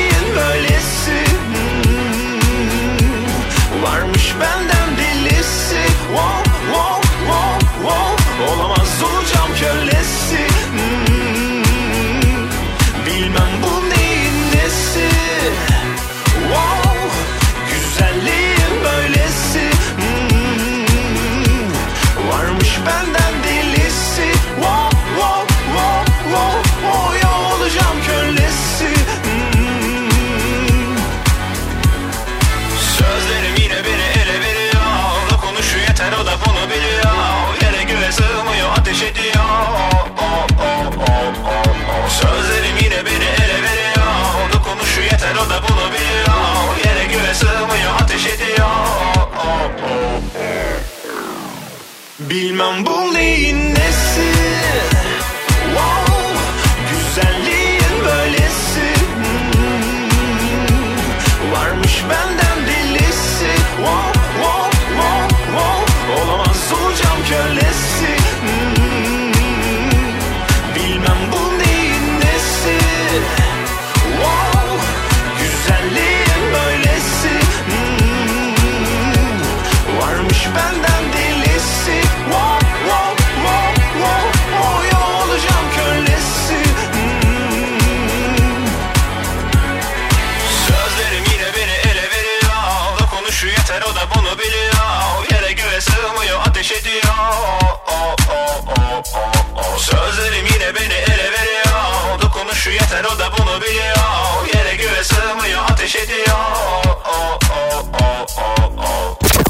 [52.32, 52.86] Bilmem.
[52.86, 54.31] Bu neyin nesi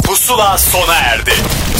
[0.06, 1.32] Pusula sona erdi.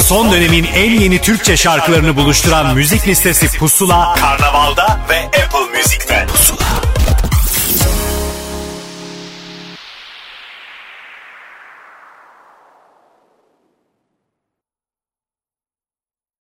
[0.07, 5.52] Son dönemin en yeni Türkçe şarkılarını buluşturan müzik listesi Pusula, Karnaval'da ve Apple